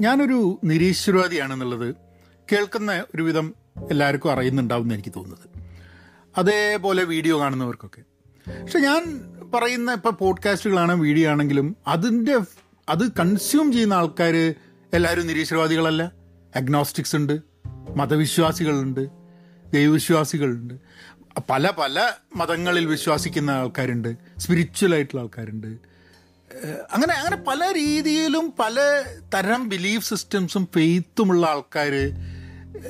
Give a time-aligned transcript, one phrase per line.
[0.00, 1.94] ഞാനൊരു നിരീശ്വരവാദിയാണെന്നുള്ളത്
[2.52, 3.54] കേൾക്കുന്ന ഒരുവിധം
[3.90, 5.68] എല്ലാവർക്കും അറിയുന്നുണ്ടാവും എന്ന് എനിക്ക് തോന്നുന്നത്.
[6.38, 8.02] അതേപോലെ വീഡിയോ കാണുന്നവർക്കൊക്കെ.
[8.62, 9.20] പക്ഷെ ഞാൻ
[9.54, 12.38] പറയുന്ന ഇപ്പോൾ പോഡ്കാസ്റ്റുകളാണ് വീഡിയോ ആണെങ്കിലും അതിന്റെ
[12.88, 14.54] അത് കൺസ്യൂം ചെയ്യുന്ന ആൾക്കാർ
[14.92, 16.12] എല്ലാവരും നിരീശ്വരവാദികളല്ല.
[16.56, 17.40] അഗ്നോസ്റ്റിക്സ് ഉണ്ട്
[17.96, 19.08] മതവിശ്വാസികളുണ്ട്
[19.72, 20.74] ദൈവവിശ്വാസികളുണ്ട്.
[21.50, 25.93] പല പല മതങ്ങളിൽ വിശ്വസിക്കുന്ന ആൾക്കാരുണ്ട് സ്പിരിച്വൽ ആയിട്ടുള്ള ആൾക്കാരുണ്ട്.
[26.92, 29.02] അങ്ങനെ അങ്ങനെ പല രീതിയിലും പല
[29.34, 31.94] തരം ബിലീഫ് സിസ്റ്റംസും ഫെയ്ത്തുമുള്ള ആൾക്കാർ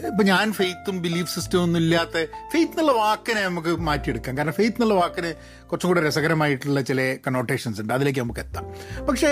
[0.06, 2.10] ഇപ്പം ഞാൻ ഫെയ്ത്തും ബിലീഫ് സിസ്റ്റം ഒന്നും ഇല്ലാത്ത
[2.52, 4.38] ഫെയ്ത്ത് എന്നുള്ള വാക്കിനെ നമുക്ക് മാറ്റിയെടുക്കാം.
[4.38, 5.34] കാരണം ഫെയ്ത്ത് എന്നുള്ള വാക്കിന്
[5.68, 7.92] കുറച്ചും കൂടെ രസകരമായിട്ടുള്ള ചില കണോട്ടേഷൻസ് ഉണ്ട്.
[7.92, 8.64] അതിലേക്ക് നമുക്ക് എത്താം.
[9.06, 9.28] പക്ഷേ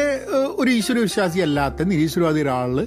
[0.54, 2.86] ഒരു ഈശ്വര വിശ്വാസി അല്ലാത്ത നിരീശ്വരവാദി ഒരാൾ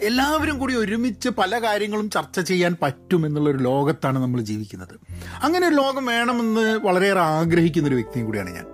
[0.00, 5.00] എല്ലാവരും കൂടി ഒരുമിച്ച് പല കാര്യങ്ങളും ചർച്ച ചെയ്യാൻ പറ്റും എന്നുള്ളൊരു ലോകത്താണ് നമ്മൾ ജീവിക്കുന്നത്.
[5.42, 8.73] അങ്ങനെ ഒരു ലോകം വേണമെന്ന് വളരെയേറെ ആഗ്രഹിക്കുന്ന ഒരു വ്യക്തിയും കൂടിയാണ് ഞാൻ.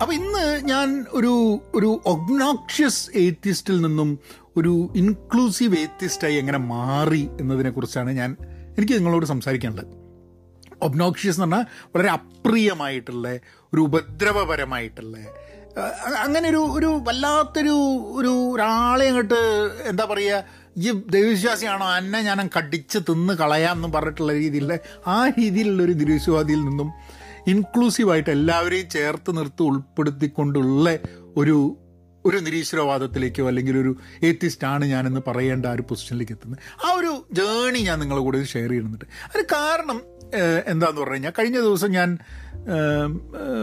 [0.00, 1.32] അപ്പോൾ ഇന്ന് ഞാൻ ഒരു
[1.74, 4.10] ഒരു ഒഗ്നോക്ഷ്യസ് ഏത്തിസ്റ്റിൽ നിന്നും
[4.56, 8.30] ഒരു ഇൻക്ലൂസീവ് ഏത്തിസ്റ്റായി എങ്ങനെ മാറി എന്നതിനെക്കുറിച്ചാണ് ഞാൻ
[8.78, 9.90] എനിക്ക് നിങ്ങളോട് സംസാരിക്കാനുള്ളത്.
[10.82, 11.64] ഒബ്നോക്ഷ്യസ് എന്ന് പറഞ്ഞാൽ
[11.94, 13.28] വളരെ അപ്രിയമായിട്ടുള്ള
[13.72, 15.16] ഒരു ഉപദ്രവപരമായിട്ടുള്ള
[16.24, 17.74] അങ്ങനെ ഒരു ഒരു വല്ലാത്തൊരു
[18.14, 19.40] ഒരു ഒരാളെ അങ്ങോട്ട്
[19.84, 20.38] എന്താ പറയുക
[20.78, 26.90] ഈ ദൈവവിശ്വാസിയാണോ അന്നെ ഞാൻ കടിച്ച് തിന്ന് കളയാമെന്നും പറഞ്ഞിട്ടുള്ള രീതിയിലുള്ള ആ രീതിയിലുള്ളൊരു ഒരു നിരീശ്വവാദിയിൽ നിന്നും
[27.48, 30.86] ഇൻക്ലൂസീവായിട്ട് എല്ലാവരെയും ചേർത്ത് നിർത്തി ഉൾപ്പെടുത്തിക്കൊണ്ടുള്ള
[31.36, 31.56] ഒരു
[32.24, 36.60] ഒരു നിരീശ്വരവാദത്തിലേക്കോ അല്ലെങ്കിൽ ഒരു ഏത്തിസ്റ്റാണ് ഞാനെന്ന് പറയേണ്ട ആ ഒരു പൊസിഷനിലേക്ക് എത്തുന്നത്.
[36.86, 39.98] ആ ഒരു ജേണി ഞാൻ നിങ്ങളുടെ കൂടെ ഷെയർ ചെയ്യുന്നുണ്ട് അതിന് കാരണം
[40.66, 42.08] എന്താന്ന് പറഞ്ഞു കഴിഞ്ഞാൽ കഴിഞ്ഞ ദിവസം ഞാൻ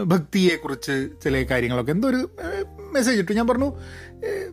[0.04, 1.92] ഭക്തിയെക്കുറിച്ച് ചില കാര്യങ്ങളൊക്കെ.
[1.92, 2.30] എന്തോ ഒരു
[2.92, 3.32] മെസ്സേജ് ഇട്ടു.
[3.32, 3.68] ഞാൻ പറഞ്ഞു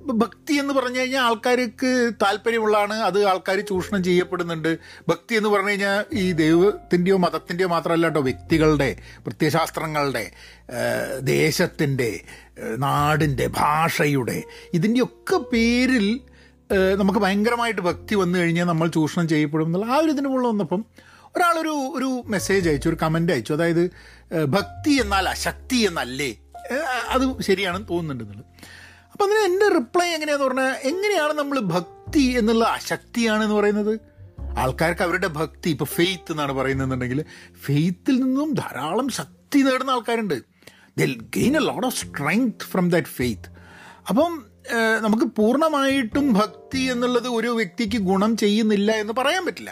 [0.05, 2.93] ഭക്തി എന്ന് പറഞ്ഞു കഴിഞ്ഞാൽ ആൾക്കാർക്ക് താല്പര്യമുള്ളതാണ്.
[2.93, 4.77] അത് ആൾക്കാർ ചൂഷണം ചെയ്യപ്പെടുന്നുണ്ട്.
[5.07, 10.31] ഭക്തി എന്ന് പറഞ്ഞു കഴിഞ്ഞാൽ ഈ ദൈവത്തിന്റെയോ മതത്തിന്റെയോ മാത്രമല്ല കേട്ടോ വ്യക്തികളുടെ പ്രത്യശാസ്ത്രങ്ങളുടെ
[11.19, 12.21] ദേശത്തിന്റെ
[12.77, 16.19] നാടിന്റെ ഭാഷയുടെ ഇതിന്റെയൊക്കെ പേരിൽ
[16.95, 20.85] നമുക്ക് ഭയങ്കരമായിട്ട് ഭക്തി വന്നു കഴിഞ്ഞാൽ നമ്മൾ ചൂഷണം ചെയ്യപ്പെടും എന്നുള്ള ആ ഒരു ഇതിന് വന്നപ്പം
[21.37, 23.53] ഒരാളൊരു ഒരു മെസ്സേജ് അയച്ചു ഒരു കമന്റ് അയച്ചു.
[23.53, 23.83] അതായത്
[24.45, 26.31] ഭക്തി എന്നാൽ അശക്തി എന്നല്ലേ?
[27.09, 28.49] അത് ശരിയാണെന്ന് തോന്നുന്നുണ്ട് എന്നുള്ളത്
[29.11, 33.93] അപ്പം അതിന് എന്റെ റിപ്ലൈ എങ്ങനെയാന്ന് പറഞ്ഞാൽ എങ്ങനെയാണ് നമ്മൾ ഭക്തി എന്നുള്ള അശക്തിയാണെന്ന് പറയുന്നത്?
[34.59, 37.25] ആൾക്കാർക്ക് അവരുടെ ഭക്തി ഇപ്പോൾ ഫെയ്ത്ത് എന്നാണ് പറയുന്നതെന്നുണ്ടെങ്കിൽ
[37.65, 40.37] ഫെയ്ത്തിൽ നിന്നും ധാരാളം ശക്തി നേടുന്ന ആൾക്കാരുണ്ട്.
[40.97, 43.49] They'll gain a lot of strength from that faith
[44.09, 44.33] അപ്പം
[45.01, 49.71] നമുക്ക് പൂർണമായിട്ടും ഭക്തി എന്നുള്ളത് ഒരു വ്യക്തിക്ക് ഗുണം ചെയ്യുന്നില്ല എന്ന് പറയാൻ പറ്റില്ല.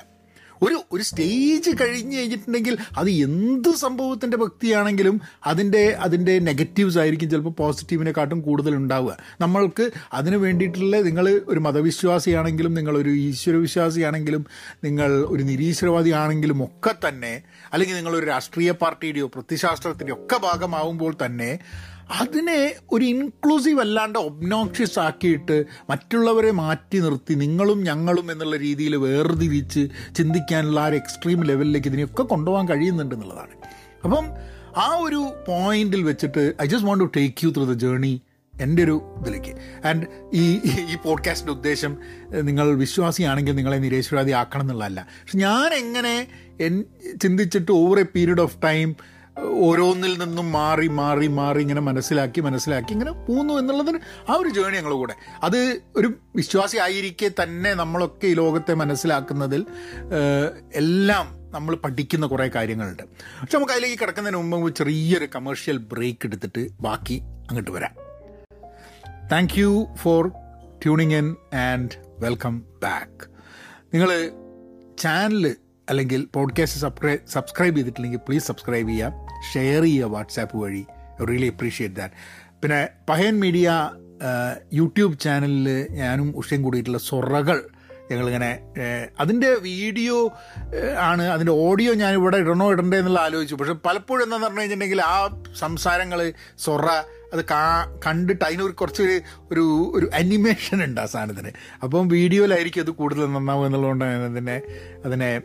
[0.62, 8.42] ഒരു ഒരു സ്റ്റേജ് കഴിഞ്ഞ് കഴിഞ്ഞിട്ടുണ്ടെങ്കിൽ അത് എന്ത് സംഭവത്തിന്റെ ഭക്തിയാണെങ്കിലും അതിന്റെ അതിന്റെ നെഗറ്റീവ്സ് ആയിരിക്കും ചിലപ്പോൾ പോസിറ്റീവിനെക്കാട്ടും
[8.42, 14.44] കൂടുതൽ ഉണ്ടാവുക നമ്മൾക്ക് അതിന് വേണ്ടിയിട്ടുള്ള നിങ്ങൾ ഒരു മതവിശ്വാസിയാണെങ്കിലും നിങ്ങളൊരു ഈശ്വര വിശ്വാസിയാണെങ്കിലും
[14.84, 17.34] നിങ്ങൾ ഒരു നിരീശ്വരവാദി ആണെങ്കിലും ഒക്കെ തന്നെ
[17.74, 21.52] അല്ലെങ്കിൽ നിങ്ങളൊരു രാഷ്ട്രീയ പാർട്ടിയുടെയോ പ്രത്യശാസ്ത്രത്തിന്റെയോ ഒക്കെ ഭാഗമാവുമ്പോൾ തന്നെ
[22.12, 30.80] അതിനെ ഒരു ഇൻക്ലൂസീവ് അല്ലാണ്ട് ഒബ്നോക്ഷ്യസ് ആക്കിയിട്ട് മറ്റുള്ളവരെ മാറ്റി നിർത്തി നിങ്ങളും ഞങ്ങളും എന്നുള്ള രീതിയിൽ വേർതിരിച്ച് ചിന്തിക്കാനുള്ള
[30.80, 33.52] ആ ഒരു എക്സ്ട്രീം ലെവലിലേക്ക് ഇതിനെയൊക്കെ കൊണ്ടുപോകാൻ കഴിയുന്നുണ്ട് എന്നുള്ളതാണ്.
[34.04, 34.26] അപ്പം
[34.78, 38.22] ആ ഒരു പോയിന്റിൽ വെച്ചിട്ട് I just want to take you through the journey
[38.62, 39.88] എന്റെ ഒരു ഇതിലേക്ക്.
[39.88, 41.98] ആൻഡ് ഈ ഈ പോഡ്കാസ്റ്റിന്റെ ഉദ്ദേശം
[42.42, 45.08] നിങ്ങൾ വിശ്വാസിയാണെങ്കിൽ നിങ്ങളെ നിരീശ്വരവാദി ആക്കണം എന്നുള്ളതല്ല.
[45.22, 46.28] പക്ഷെ ഞാൻ എങ്ങനെ
[47.22, 48.96] ചിന്തിച്ചിട്ട് over a period of time
[49.40, 54.00] ഓരോന്നിൽ നിന്നും മാറി മാറി മാറി ഇങ്ങനെ മനസ്സിലാക്കി മനസ്സിലാക്കി ഇങ്ങനെ പോകുന്നു എന്നുള്ളതിന്
[54.30, 55.16] ആ ഒരു ജേണി ഞങ്ങൾ കൂടെ.
[55.44, 59.66] അത് ഒരു വിശ്വാസി ആയിരിക്കെ തന്നെ നമ്മളൊക്കെ ഈ ലോകത്തെ മനസ്സിലാക്കുന്നതിൽ
[60.74, 63.04] എല്ലാം നമ്മൾ പഠിക്കുന്ന കുറേ കാര്യങ്ങളുണ്ട്.
[63.42, 67.96] പക്ഷെ നമുക്ക് അതിലേക്ക് കിടക്കുന്നതിന് മുമ്പ് ചെറിയൊരു കമേഴ്ഷ്യൽ ബ്രേക്ക് എടുത്തിട്ട് ബാക്കി അങ്ങോട്ട് വരാം.
[69.32, 70.28] Thank you for
[70.84, 73.32] tuning in and welcome back
[73.94, 74.32] നിങ്ങൾ
[75.00, 75.56] ചാനൽ
[75.92, 80.86] അല്ലെങ്കിൽ പോഡ്കാസ്റ്റ് സബ്സ്ക്രൈബ് സബ്സ്ക്രൈബ് ചെയ്തിട്ടില്ലെങ്കിൽ പ്ലീസ് സബ്സ്ക്രൈബ് ചെയ്യുക ഷെയർ ചെയ്യുക വാട്സാപ്പ് വഴി.
[81.30, 82.14] റിയലി അപ്രീഷിയേറ്റ് ദാറ്റ്
[82.62, 83.90] പിന്നെ പഹയൻ മീഡിയ
[84.74, 87.58] യൂട്യൂബ് ചാനലിൽ ഞാനും ഉഷയും കൂടിയിട്ടുള്ള സൊറകൾ
[88.12, 88.52] ഞങ്ങളിങ്ങനെ
[89.20, 90.18] അതിന്റെ വീഡിയോ
[91.00, 91.24] ആണ്.
[91.24, 93.56] അതിന്റെ ഓഡിയോ ഞാൻ ഇവിടെ ഇടണോ ഇടണ്ടേ എന്നുള്ള ആലോചിച്ചു.
[93.56, 96.86] പക്ഷെ പലപ്പോഴും എന്താണെന്ന് പറഞ്ഞു കഴിഞ്ഞിട്ടുണ്ടെങ്കിൽ ആ സംസാരങ്ങൾ സൊറ
[97.34, 97.62] അത് കാ
[98.06, 99.04] കണ്ടിട്ട് അതിനൊരു കുറച്ച്
[99.52, 101.52] ഒരു ഒരു അനിമേഷൻ ഉണ്ട് ആ സാധനത്തിന്.
[101.84, 104.62] അപ്പം വീഡിയോയിലായിരിക്കും അത് കൂടുതൽ നന്നാവും എന്നുള്ളതുകൊണ്ടാണ് അതിനെ
[105.06, 105.42] അതിനെ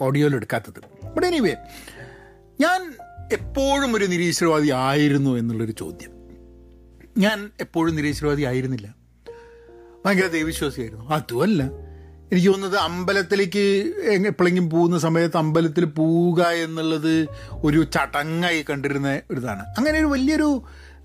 [0.00, 0.80] ഓഡിയോയിൽ എടുക്കാത്തത്.
[1.14, 1.54] ബട്ട് എനിവേ
[2.60, 2.80] ഞാൻ
[3.32, 6.12] എപ്പോഴും ഒരു നിരീശ്വരവാദി ആയിരുന്നു എന്നുള്ളൊരു ചോദ്യം.
[7.18, 8.88] ഞാൻ എപ്പോഴും നിരീശ്വരവാദി ആയിരുന്നില്ല.
[10.06, 11.62] ഭയങ്കര ദൈവവിശ്വാസിയായിരുന്നു അതുമല്ല
[12.32, 13.64] എനിക്ക് തോന്നുന്നത് അമ്പലത്തിലേക്ക്
[14.26, 20.62] എപ്പോഴെങ്കിലും പോകുന്ന സമയത്ത് അമ്പലത്തിൽ പോവുക എന്നുള്ളത് ഒരു ചടങ്ങായി കണ്ടിരുന്ന ഒരു ഇതാണ് അങ്ങനെ ഒരു വലിയൊരു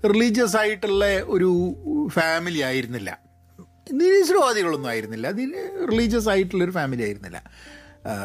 [0.08, 1.50] റിലീജിയസ് ആയിട്ടുള്ള ഒരു
[2.06, 3.20] ഫാമിലി ആയിരുന്നില്ല.
[3.92, 5.30] നിരീശ്വരവാദികളൊന്നും ആയിരുന്നില്ല.
[5.90, 7.42] റിലീജിയസ് ആയിട്ടുള്ളൊരു ഫാമിലി ആയിരുന്നില്ല.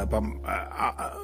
[0.04, 0.42] ഇപ്പം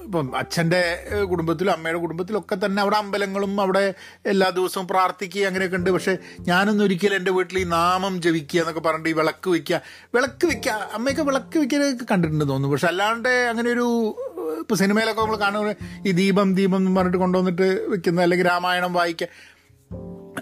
[0.04, 3.94] ഇപ്പം അച്ഛന്റെ കുടുംബത്തിലും അമ്മയുടെ കുടുംബത്തിലും ഒക്കെ തന്നെ അവിടെ അമ്പലങ്ങളും അവിടെ
[4.26, 5.90] എല്ലാ ദിവസവും പ്രാർത്ഥിക്കുക അങ്ങനെയൊക്കെ ഉണ്ട്.
[5.90, 9.82] പക്ഷേ ഞാനൊന്നും ഒരിക്കലും എന്റെ വീട്ടിൽ ഈ നാമം ജപിക്കുക എന്നൊക്കെ പറഞ്ഞിട്ട് ഈ വിളക്ക് വയ്ക്കുക.
[10.16, 12.70] വിളക്ക് വയ്ക്കുക അമ്മയൊക്കെ വിളക്ക് വയ്ക്കലൊക്കെ കണ്ടിട്ടുണ്ട് തോന്നുന്നു.
[12.70, 14.16] പക്ഷെ അല്ലാണ്ട് അങ്ങനെ ഒരു
[14.60, 15.76] ഇപ്പോൾ സിനിമയിലൊക്കെ നമ്മൾ കാണുന്നത്
[16.08, 19.28] ഈ ദീപം ദീപം എന്ന് പറഞ്ഞിട്ട് കൊണ്ടുവന്നിട്ട് വെക്കുന്ന അല്ലെങ്കിൽ രാമായണം വായിക്കുക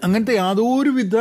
[0.03, 1.17] അങ്ങനത്തെ യാതൊരുവിധ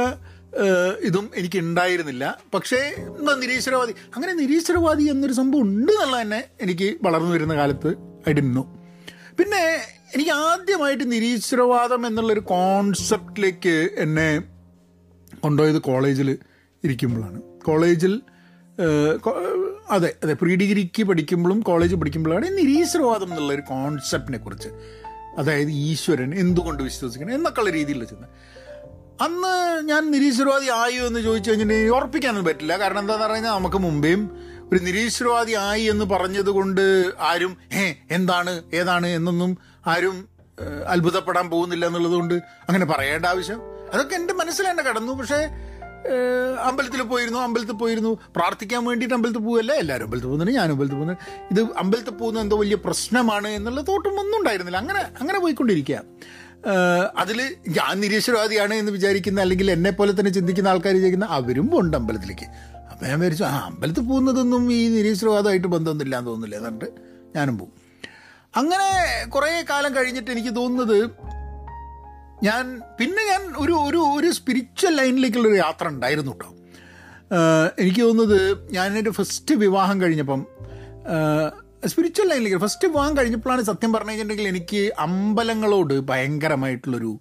[1.05, 7.35] ഇതും എനിക്ക് ഉണ്ടായിരുന്നില്ല പക്ഷേ എന്താ നിരീശ്വരവാദി അങ്ങനെ നിരീശ്വരവാദി എന്നൊരു സംഭവം ഉണ്ട് എന്നുള്ള തന്നെ എനിക്ക് വളർന്നു
[7.35, 7.95] വരുന്ന കാലത്ത്
[8.29, 8.63] ഐഡിന്നു
[9.39, 9.63] പിന്നെ
[10.15, 14.43] എനിക്ക് ആദ്യമായിട്ട് നിരീശ്വരവാദം എന്നുള്ളൊരു കോൺസെപ്റ്റിലേക്ക് എന്നെ
[15.43, 16.39] കൊണ്ടുപോയത് കോളേജിൽ
[16.85, 17.43] ഇരിക്കുമ്പോഴാണ്.
[17.65, 18.23] കോളേജിൽ
[19.91, 24.69] അതെ അതെ പ്രീ ഡിഗ്രിക്ക് പഠിക്കുമ്പോഴും കോളേജ് പഠിക്കുമ്പോഴാണ് നിരീശ്വരവാദം എന്നുള്ളൊരു കോൺസെപ്റ്റിനെ കുറിച്ച്
[25.39, 28.29] അതായത് ഈശ്വരൻ എന്തുകൊണ്ട് വിശ്വസിക്കണം എന്നൊക്കെയുള്ള രീതിയിൽ ചെന്ന്
[29.25, 32.79] അന്ന് ഞാൻ നിരീശ്വരവാദി ആയോ എന്ന് ചോദിച്ചു കഴിഞ്ഞിട്ടുണ്ടെങ്കിൽ ഉറപ്പിക്കാനൊന്നും പറ്റില്ല.
[32.79, 34.23] കാരണം എന്താണെന്ന് പറഞ്ഞു കഴിഞ്ഞാൽ നമുക്ക് മുമ്പേയും
[34.73, 36.85] ഒരു നിരീശ്വരവാദി ആയി എന്ന് പറഞ്ഞത് കൊണ്ട്
[37.31, 40.17] ആരും ഏ എന്താണ് ഏതാണ് എന്നൊന്നും ആരും
[40.89, 42.35] അത്ഭുതപ്പെടാൻ പോകുന്നില്ല എന്നുള്ളത് കൊണ്ട്
[42.69, 43.61] അങ്ങനെ പറയേണ്ട ആവശ്യം.
[43.95, 45.13] അതൊക്കെ എന്റെ മനസ്സിൽ തന്നെ കടന്നു.
[45.13, 45.41] പക്ഷേ
[46.69, 48.13] അമ്പലത്തിൽ പോയിരുന്നു അമ്പലത്തിൽ പോയിരുന്നു.
[48.37, 51.51] പ്രാർത്ഥിക്കാൻ വേണ്ടിയിട്ട് അമ്പലത്തിൽ പോവല്ലേ എല്ലാവരും അമ്പലത്തിൽ പോകുന്നുണ്ട് ഞാനും അമ്പലത്തിൽ പോകുന്നുണ്ട്.
[51.53, 54.79] ഇത് അമ്പലത്തിൽ പോകുന്ന എന്തോ വലിയ പ്രശ്നമാണ് എന്നുള്ള തോട്ടം ഒന്നും ഉണ്ടായിരുന്നില്ല.
[54.85, 56.01] അങ്ങനെ അങ്ങനെ പോയിക്കൊണ്ടിരിക്കുക
[57.17, 62.45] അതിൽ ഞാൻ നിരീശ്വരവാദിയാണ് എന്ന് വിചാരിക്കുന്ന അല്ലെങ്കിൽ എന്നെ പോലെ തന്നെ ചിന്തിക്കുന്ന ആൾക്കാർ വിചാരിക്കുന്ന അവരും ഉണ്ട് അമ്പലത്തിലേക്ക്.
[62.93, 66.89] അപ്പം ഞാൻ വിചാരിച്ചു ആ അമ്പലത്തിൽ പോകുന്നതൊന്നും ഈ നിരീശ്വരവാദമായിട്ട് ബന്ധമൊന്നുമില്ല എന്ന് തോന്നുന്നില്ല എന്നിട്ട്
[67.37, 67.73] ഞാനും പോകും
[68.57, 68.89] അങ്ങനെ
[69.29, 71.11] കുറേ കാലം കഴിഞ്ഞിട്ട് എനിക്ക് തോന്നുന്നത്
[72.43, 76.55] ഞാൻ പിന്നെ ഞാൻ ഒരു ഒരു ഒരു സ്പിരിച്വൽ ലൈനിലേക്കുള്ളൊരു യാത്ര ഉണ്ടായിരുന്നു കേട്ടോ
[77.79, 80.47] എനിക്ക് തോന്നുന്നത് ഞാൻ എന്റെ ഫസ്റ്റ് വിവാഹം കഴിഞ്ഞപ്പം
[81.89, 87.21] സ്പിരിച്വൽ ലൈനിലേക്ക് ഫസ്റ്റ് പോകാൻ കഴിഞ്ഞപ്പോഴാണ് സത്യം പറഞ്ഞു കഴിഞ്ഞിട്ടുണ്ടെങ്കിൽ എനിക്ക് അമ്പലങ്ങളോട് ഭയങ്കരമായിട്ടുള്ളൊരു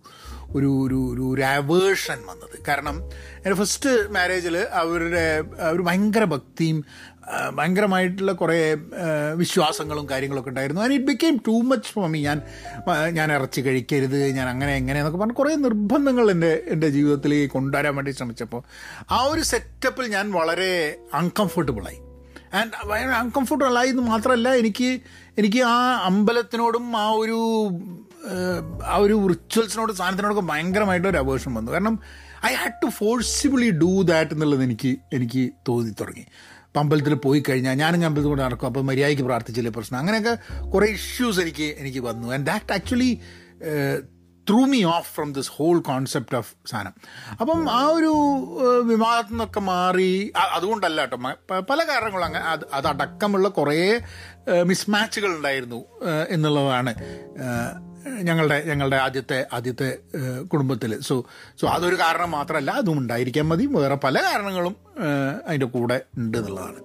[0.56, 2.64] ഒരു ഒരു ഒരു ഒരു അവേർഷൻ വന്നത്.
[2.68, 3.04] കാരണം
[3.36, 6.86] എന്റെ ഫസ്റ്റ് മാരേജിൽ അവരുടെ ഒരു ഭയങ്കര ഭക്തിയും
[7.58, 8.74] ഭയങ്കരമായിട്ടുള്ള കുറേ
[9.36, 10.82] വിശ്വാസങ്ങളും കാര്യങ്ങളൊക്കെ ഉണ്ടായിരുന്നു.
[10.82, 12.42] And it became too much for me ഞാൻ
[13.12, 18.12] ഞാൻ ഇറച്ചി കഴിക്കരുത് ഞാൻ അങ്ങനെ എങ്ങനെ എന്നൊക്കെ പറഞ്ഞ് കുറേ നിർബന്ധങ്ങൾ എന്റെ എന്റെ ജീവിതത്തിലേക്ക് കൊണ്ടുവരാൻ വേണ്ടി
[18.12, 18.64] ശ്രമിച്ചപ്പോൾ
[19.12, 22.11] ആ ഒരു സെറ്റപ്പിൽ ഞാൻ വളരെ അൺകംഫർട്ടബിളായി
[22.54, 25.02] ആൻഡ് ഭയങ്കര അൺകംഫർട്ടബിൾ ആയി എന്ന് മാത്രമല്ല എനിക്ക്
[25.38, 27.40] എനിക്ക് ആ അമ്പലത്തിനോടും ആ ഒരു
[28.86, 31.72] ആ ഒരു റിച്വൽസിനോടും സാധനത്തിനോടൊക്കെ ഭയങ്കരമായിട്ട് ഒരു അവേർഷൻ വന്നു.
[31.72, 32.00] കാരണം
[32.46, 36.26] I had to forcibly do that എന്നുള്ളത് എനിക്ക് എനിക്ക് തോന്നി തുടങ്ങി.
[36.68, 38.68] അപ്പം അമ്പലത്തിൽ പോയി കഴിഞ്ഞാൽ ഞാനും അമ്പലത്തിൽ കൊണ്ട് നടക്കും.
[38.68, 40.00] അപ്പോൾ മര്യാദയ്ക്ക് പ്രാർത്ഥിച്ചില്ലേ പ്രശ്നം?
[40.00, 40.34] അങ്ങനെയൊക്കെ
[40.74, 42.28] കുറേ ഇഷ്യൂസ് എനിക്ക് എനിക്ക് വന്നു.
[42.28, 43.20] And that actually
[44.52, 46.94] threw me off from this whole concept of സാധനം
[47.42, 48.14] അപ്പം ആ ഒരു
[48.84, 51.18] വിവാദത്തിൽ നിന്നൊക്കെ മാറി അതുകൊണ്ടല്ല കേട്ടോ
[51.70, 54.02] പല കാരണങ്ങളും അങ്ങനെ അത് അതടക്കമുള്ള കുറേ
[54.64, 55.86] മിസ്മാച്ചുകൾ ഉണ്ടായിരുന്നു
[56.30, 56.94] എന്നുള്ളതാണ്
[58.24, 59.98] ഞങ്ങളുടെ ഞങ്ങളുടെ ആദ്യത്തെ ആദ്യത്തെ
[60.42, 61.26] കുടുംബത്തിൽ സോ
[61.62, 63.66] സോ അതൊരു കാരണം മാത്രമല്ല അതും ഉണ്ടായിരിക്കാൻ മതി.
[63.66, 64.76] വേറെ പല കാരണങ്ങളും
[65.48, 66.80] അതിന്റെ കൂടെ ഉണ്ട് എന്നുള്ളതാണ്.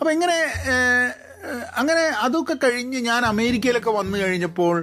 [0.00, 0.38] അപ്പം ഇങ്ങനെ
[1.76, 4.76] അങ്ങനെ അതൊക്കെ കഴിഞ്ഞ് ഞാൻ അമേരിക്കയിലൊക്കെ വന്നു കഴിഞ്ഞപ്പോൾ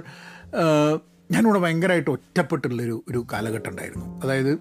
[1.30, 4.58] ഞാനിവിടെ ഭയങ്കരമായിട്ട് ഒറ്റപ്പെട്ടുള്ളൊരു ഒരു കാലഘട്ടം ഉണ്ടായിരുന്നു അതായത്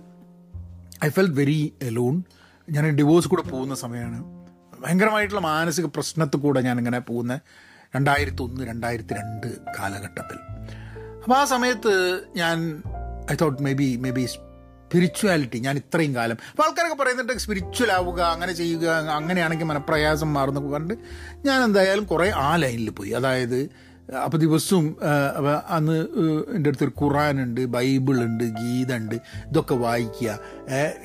[1.05, 2.23] ഐ ഫെൽ വെരി എലോൺ
[2.69, 4.19] ഞാൻ ഡിവോഴ്സ് കൂടെ പോകുന്ന സമയമാണ്.
[4.79, 7.39] ഭയങ്കരമായിട്ടുള്ള മാനസിക പ്രശ്നത്തിൽ കൂടെ ഞാനിങ്ങനെ പോകുന്ന
[7.95, 9.47] രണ്ടായിരത്തി ഒന്ന് രണ്ടായിരത്തി രണ്ട്
[9.79, 10.37] കാലഘട്ടത്തിൽ.
[11.23, 12.83] അപ്പോൾ ആ സമയത്ത് ഞാൻ
[13.31, 16.37] I thought maybe maybe spirituality ഞാൻ ഇത്രയും കാലം.
[16.51, 21.03] അപ്പോൾ ആൾക്കാരൊക്കെ പറയുന്നുണ്ട് സ്പിരിച്വൽ ആവുക അങ്ങനെ ചെയ്യുക അങ്ങനെയാണെങ്കിൽ മനപ്രയാസം മാറുന്നൊക്കെ പറഞ്ഞിട്ട്
[21.47, 23.09] ഞാൻ എന്തായാലും കുറേ ആ ലൈനിൽ പോയി.
[23.09, 26.07] അതായത് അപ്പോൾ ദിവസവും ആ, അപ്പൊ അന്ന്
[26.55, 30.39] എന്റെ അടുത്തൊരു ഖുറാനുണ്ട് ബൈബിളുണ്ട് ഗീത ഉണ്ട് ഇതൊക്കെ വായിക്കുക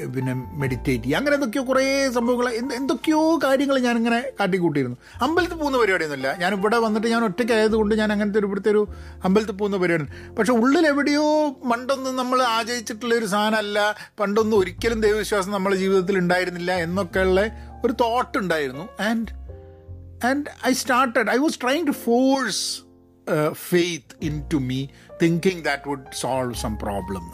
[0.07, 4.99] പിന്നെ മെഡിറ്റേറ്റ് ചെയ്യുക അങ്ങനെ എന്തൊക്കെയോ കുറേ സംഭവങ്ങൾ എന്ത് എന്തൊക്കെയോ കാര്യങ്ങൾ ഞാനിങ്ങനെ കാട്ടിക്കൂട്ടിയിരുന്നു.
[5.23, 6.37] അമ്പലത്തിൽ പോകുന്ന പരിപാടിയൊന്നുമില്ല.
[6.39, 8.89] ഞാൻ ഇവിടെ വന്നിട്ട് ഞാൻ ഒറ്റയ്ക്കായതുകൊണ്ട് ഞാൻ അങ്ങനത്തെ ഒരു ഇവിടുത്തെ ഒരു
[9.25, 13.95] അമ്പലത്തിൽ പോകുന്ന പരിപാടി പക്ഷെ ഉള്ളിൽ എവിടെയോ പണ്ടൊന്നും നമ്മൾ ആചരിച്ചിട്ടുള്ള ഒരു സാധനമല്ല.
[14.21, 17.41] പണ്ടൊന്നും ഒരിക്കലും ദൈവവിശ്വാസം നമ്മുടെ ജീവിതത്തിൽ ഉണ്ടായിരുന്നില്ല എന്നൊക്കെയുള്ള
[17.85, 18.89] ഒരു തോട്ട് ഉണ്ടായിരുന്നു.
[19.03, 19.45] And
[20.25, 22.84] and I started, I was trying to force
[23.27, 27.25] uh, faith into me, thinking that would solve some problem.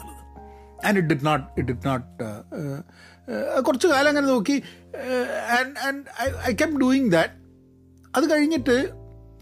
[0.83, 1.23] എന്നുള്ളത്.
[1.23, 2.79] Not, it did not, uh, uh,
[3.27, 4.57] uh, കുറച്ച് കാലം അങ്ങനെ നോക്കി
[5.57, 7.37] and and I I kept doing that
[8.13, 8.77] അത് കഴിഞ്ഞിട്ട്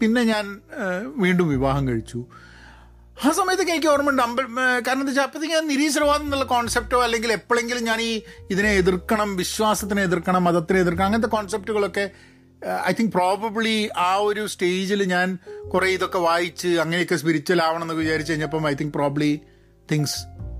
[0.00, 0.46] പിന്നെ ഞാൻ
[0.82, 2.20] uh, വീണ്ടും വിവാഹം കഴിച്ചു
[3.18, 4.52] ആ സമയത്തൊക്കെ എനിക്ക് ഓർമ്മയുണ്ട് അമ്പലം
[4.86, 8.12] കാരണം എന്താ വെച്ചാൽ അപ്പോഴത്തേക്ക് ഞാൻ നിരീശ്വരവാദം എന്നുള്ള കോൺസെപ്റ്റോ അല്ലെങ്കിൽ എപ്പോഴെങ്കിലും ഞാൻ ഈ
[8.52, 12.04] ഇതിനെ എതിർക്കണം വിശ്വാസത്തിനെ എതിർക്കണം മതത്തിനെ എതിർക്കണം അങ്ങനത്തെ കോൺസെപ്റ്റുകളൊക്കെ
[12.88, 15.38] ഐ തിങ്ക് പ്രോബബ്ലി ആ ഒരു സ്റ്റേജിൽ ഞാൻ
[15.74, 19.40] കുറേ ഇതൊക്കെ വായിച്ച് അങ്ങനെയൊക്കെ സ്പിരിച്വൽ ആവണം എന്നൊക്കെ വിചാരിച്ച് കഴിഞ്ഞപ്പം I think probably
[19.92, 20.18] things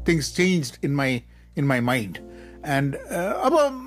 [0.09, 1.21] things changed in my
[1.57, 2.31] in my mind
[2.67, 2.97] and
[3.45, 3.85] അപ്പം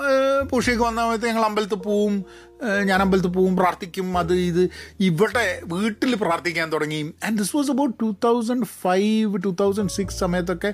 [0.50, 2.26] പൂഷയ്ക്ക് വന്ന സമയത്ത് ഞങ്ങൾ അമ്പലത്തിൽ പോവും.
[2.64, 4.18] ഏഹ് ഞാൻ അമ്പലത്തിൽ പോവും പ്രാർത്ഥിക്കും.
[4.18, 7.14] അത് ഇത് ഇവിടെ വീട്ടിൽ പ്രാർത്ഥിക്കാൻ തുടങ്ങി.
[7.26, 10.74] And this was about two thousand five two thousand six സമയത്തൊക്കെ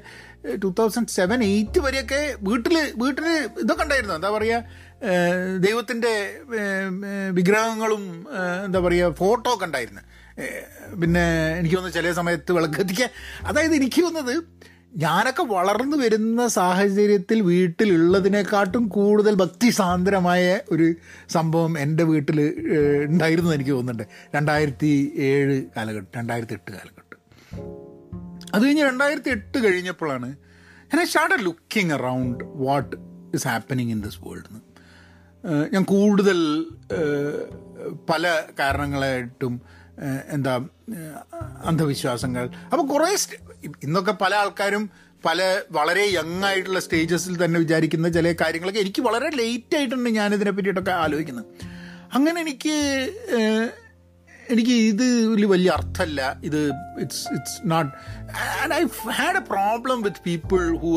[0.55, 3.27] ടു തൗസൻഡ് സെവൻ എയ്റ്റ് വരെയൊക്കെ വീട്ടിൽ വീട്ടിൽ
[3.59, 4.15] ഇതൊക്കെ ഉണ്ടായിരുന്നു.
[4.15, 4.63] എന്താ പറയുക
[5.57, 6.13] ദൈവത്തിന്റെ
[7.31, 8.03] വിഗ്രഹങ്ങളും
[8.65, 10.01] എന്താ പറയുക ഫോട്ടോ ഒക്കെ ഉണ്ടായിരുന്നു.
[11.01, 11.23] പിന്നെ
[11.59, 13.07] എനിക്ക് തോന്നുന്നു ചില സമയത്ത് വിളക്ക്
[13.45, 14.43] അതായത് എനിക്ക് തോന്നുന്നത്
[14.95, 20.87] ഞാനൊക്കെ വളർന്നു വരുന്ന സാഹചര്യത്തിൽ വീട്ടിലുള്ളതിനെക്കാട്ടും കൂടുതൽ ഭക്തിസാന്ദ്രമായ ഒരു
[21.29, 22.39] സംഭവം എന്റെ വീട്ടിൽ
[23.07, 24.05] ഉണ്ടായിരുന്നു എന്ന് എനിക്ക് തോന്നുന്നുണ്ട്.
[24.35, 27.19] രണ്ടായിരത്തി ഏഴ് കാലഘട്ടം രണ്ടായിരത്തി എട്ട് കാലഘട്ടം.
[28.53, 30.29] അത് കഴിഞ്ഞ് രണ്ടായിരത്തി എട്ട് കഴിഞ്ഞപ്പോഴാണ്
[30.91, 32.95] ഞാൻ I start looking around what
[33.33, 34.49] is happening in this world
[35.45, 36.65] ഞാൻ കൂടുതൽ
[38.09, 39.61] പല കാരണങ്ങളായിട്ടും
[40.29, 40.61] എന്താ
[41.63, 42.49] അന്ധവിശ്വാസങ്ങൾ.
[42.71, 43.17] അപ്പോൾ കുറേ
[43.83, 44.89] ഇന്നൊക്കെ പല ആൾക്കാരും
[45.25, 50.91] പല വളരെ യങ് ആയിട്ടുള്ള സ്റ്റേജസിൽ തന്നെ വിചാരിക്കുന്ന ചില കാര്യങ്ങളൊക്കെ എനിക്ക് വളരെ ലേറ്റ് ആയിട്ടുണ്ട് ഞാനിതിനെ പറ്റിയിട്ടൊക്കെ
[50.91, 51.45] ആലോചിക്കുന്നത്.
[52.13, 52.75] അങ്ങനെ എനിക്ക്
[54.49, 55.05] എനിക്ക് ഇത്
[55.45, 56.39] വലിയ അർത്ഥമല്ല.
[56.43, 57.91] ഇത് it's it's not
[58.61, 60.91] and I had a problem with people who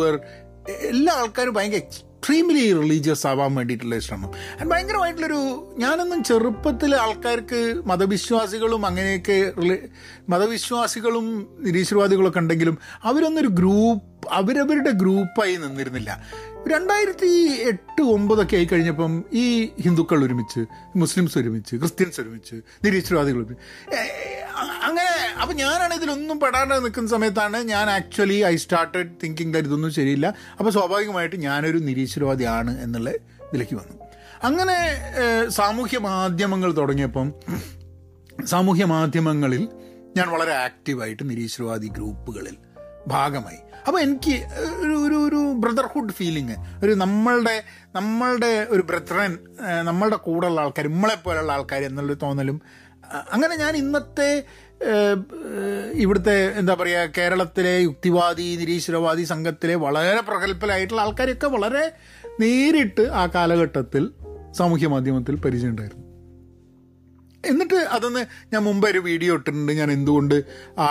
[0.68, 1.80] എല്ലാ ആൾക്കാരും ഭയങ്കര
[2.22, 4.30] എക്സ്ട്രീംലി റിലീജിയസ് ആവാൻ വേണ്ടിയിട്ടുള്ള ശ്രമം.
[4.70, 5.40] ഭയങ്കരമായിട്ടുള്ളൊരു
[5.78, 7.60] ഞാനൊന്നും ചെറുപ്പത്തിൽ ആൾക്കാർക്ക്
[7.90, 9.38] മതവിശ്വാസികളും അങ്ങനെയൊക്കെ
[10.28, 11.26] മതവിശ്വാസികളും
[11.66, 16.10] നിരീശ്വരവാദികളൊക്കെ ഉണ്ടെങ്കിലും അവരൊന്നൊരു ഗ്രൂപ്പ് അവരവരുടെ ഗ്രൂപ്പായി നിന്നിരുന്നില്ല.
[16.68, 17.30] രണ്ടായിരത്തി
[17.70, 19.46] എട്ട് ഒമ്പതൊക്കെ ആയി കഴിഞ്ഞപ്പം ഈ
[19.84, 20.60] ഹിന്ദുക്കൾ ഒരുമിച്ച്
[20.96, 23.66] മുസ്ലിംസ് ഒരുമിച്ച് ക്രിസ്ത്യൻസ് ഒരുമിച്ച് നിരീശ്വരവാദികൾ ഒരുമിച്ച്
[24.86, 30.34] അങ്ങനെ അപ്പം ഞാനാണ് ഇതിലൊന്നും പെടാണ്ട് നിൽക്കുന്ന സമയത്താണ് ഞാൻ actually I started thinking that ഇതൊന്നും ശരിയില്ല.
[30.58, 33.96] അപ്പോൾ സ്വാഭാവികമായിട്ട് ഞാനൊരു നിരീശ്വരവാദിയാണ് എന്നുള്ള ഇതിലേക്ക് വന്നു.
[34.42, 34.76] അങ്ങനെ
[35.48, 37.32] സാമൂഹ്യ മാധ്യമങ്ങൾ തുടങ്ങിയപ്പം
[38.44, 39.68] സാമൂഹ്യ മാധ്യമങ്ങളിൽ
[40.16, 42.56] ഞാൻ വളരെ ആക്റ്റീവായിട്ട് നിരീശ്വരവാദി ഗ്രൂപ്പുകളിൽ
[43.08, 43.60] ഭാഗമായി.
[43.88, 44.34] അപ്പോൾ എനിക്ക്
[44.82, 49.38] ഒരു ഒരു ഒരു ബ്രദർഹുഡ് ഫീലിംഗ് ഒരു നമ്മളുടെ നമ്മളുടെ ഒരു ബ്രദറൻ
[49.82, 52.62] നമ്മളുടെ കൂടെയുള്ള ആൾക്കാർ നമ്മളെ പോലെയുള്ള ആൾക്കാർ എന്നുള്ള തോന്നലും
[53.32, 54.44] അങ്ങനെ ഞാൻ ഇന്നത്തെ
[55.94, 61.84] ഇവിടുത്തെ എന്താ പറയുക കേരളത്തിലെ യുക്തിവാദി നിരീശ്വരവാദി സംഘത്തിലെ വളരെ പ്രഗത്ഭരായിട്ടുള്ള ആൾക്കാരൊക്കെ വളരെ
[62.40, 64.04] നേരിട്ട് ആ കാലഘട്ടത്തിൽ
[64.52, 66.06] സാമൂഹ്യ മാധ്യമത്തിൽ പരിചയമുണ്ടായിരുന്നു
[67.44, 69.72] എന്നിട്ട് അതൊന്ന് ഞാൻ മുമ്പ് ഒരു വീഡിയോ ഇട്ടിട്ടുണ്ട്.
[69.72, 70.34] ഞാൻ എന്തുകൊണ്ട്
[70.78, 70.86] ആ,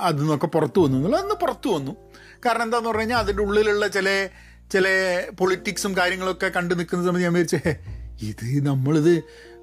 [0.00, 1.92] അതിൽ നിന്നൊക്കെ പുറത്തു വന്നു എന്നുള്ളത് അന്ന് പുറത്തു വന്നു.
[2.46, 4.08] കാരണം എന്താന്ന് പറഞ്ഞു കഴിഞ്ഞാൽ അതിന്റെ ഉള്ളിലുള്ള ചില
[4.70, 4.86] ചില
[5.38, 7.72] പൊളിറ്റിക്സും കാര്യങ്ങളൊക്കെ കണ്ടു നിൽക്കുന്ന സമയത്ത് ഞാൻ വിചാരിച്ചേ
[8.22, 9.12] ഇത് നമ്മളിത്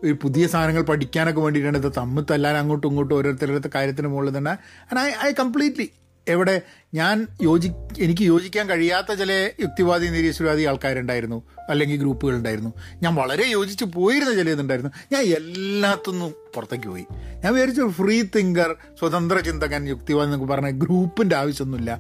[0.04, 4.52] ഒരു പുതിയ സാധനങ്ങൾ പഠിക്കാനൊക്കെ വേണ്ടിയിട്ടാണ് ഇത് തമ്മിൽ തല്ലാൻ അങ്ങോട്ടും ഇങ്ങോട്ടും ഓരോരുത്തരുടെ കാര്യത്തിന് മുകളിൽ തന്നെ.
[4.90, 5.88] ആൻഡ് ഐ ഐ കംപ്ലീറ്റ്ലി
[6.28, 6.62] എവിടെ
[6.94, 11.44] ഞാൻ യോജി എനിക്ക് യോജിക്കാൻ കഴിയാത്ത ചില യുക്തിവാദി നിരീശ്വരവാദി ആൾക്കാരുണ്ടായിരുന്നു.
[11.70, 12.72] അല്ലെങ്കിൽ ഗ്രൂപ്പുകൾ ഉണ്ടായിരുന്നു
[13.04, 17.06] ഞാൻ വളരെ യോജിച്ച് പോയിരുന്ന ചില ഇതുണ്ടായിരുന്നു ഞാൻ എല്ലാത്തുനിന്നും പുറത്തേക്ക് പോയി.
[17.44, 21.92] ഞാൻ വിചാരിച്ചു ഫ്രീ തിങ്കർ സ്വതന്ത്ര ചിന്തകൻ യുക്തിവാദി എന്നൊക്കെ പറഞ്ഞ ഗ്രൂപ്പിന്റെ ആവശ്യമൊന്നുമില്ല.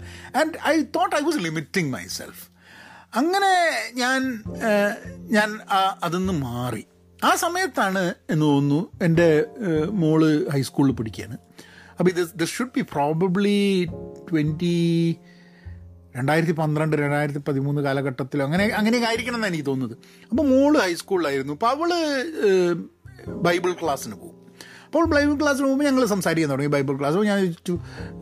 [0.42, 2.44] And I thought I was limiting myself
[3.16, 3.54] അങ്ങനെ
[3.94, 4.22] ഞാൻ
[5.38, 5.60] ഞാൻ
[6.04, 6.86] അതിന്ന് മാറി.
[7.26, 9.46] ആ സമയത്താണ് എന്ന് തോന്നുന്നു എന്റെ
[9.90, 11.38] മോൾ ഹൈസ്കൂളിൽ പഠിക്കുകയാണ്.
[12.00, 13.88] അപ്പോൾ ഇത് this should be probably
[14.32, 14.76] twenty
[16.16, 19.98] രണ്ടായിരത്തി പന്ത്രണ്ട് രണ്ടായിരത്തി പതിമൂന്ന് കാലഘട്ടത്തിലോ അങ്ങനെ അങ്ങനെയൊക്കെ ആയിരിക്കണം എന്നാണ് എനിക്ക് തോന്നുന്നത്.
[20.32, 21.54] അപ്പോൾ മോൾ ഹൈസ്കൂളിലായിരുന്നു.
[21.54, 21.92] അപ്പോൾ അവൾ
[23.48, 24.45] ബൈബിൾ ക്ലാസ്സിന് പോകും.
[24.96, 27.74] അപ്പോൾ ബൈബിൾ ക്ലാസ് പോകുമ്പോൾ ഞങ്ങൾ സംസാരിക്കാൻ തുടങ്ങി ബൈബിൾ ക്ലാസ് ഞാൻ ചോദിച്ചു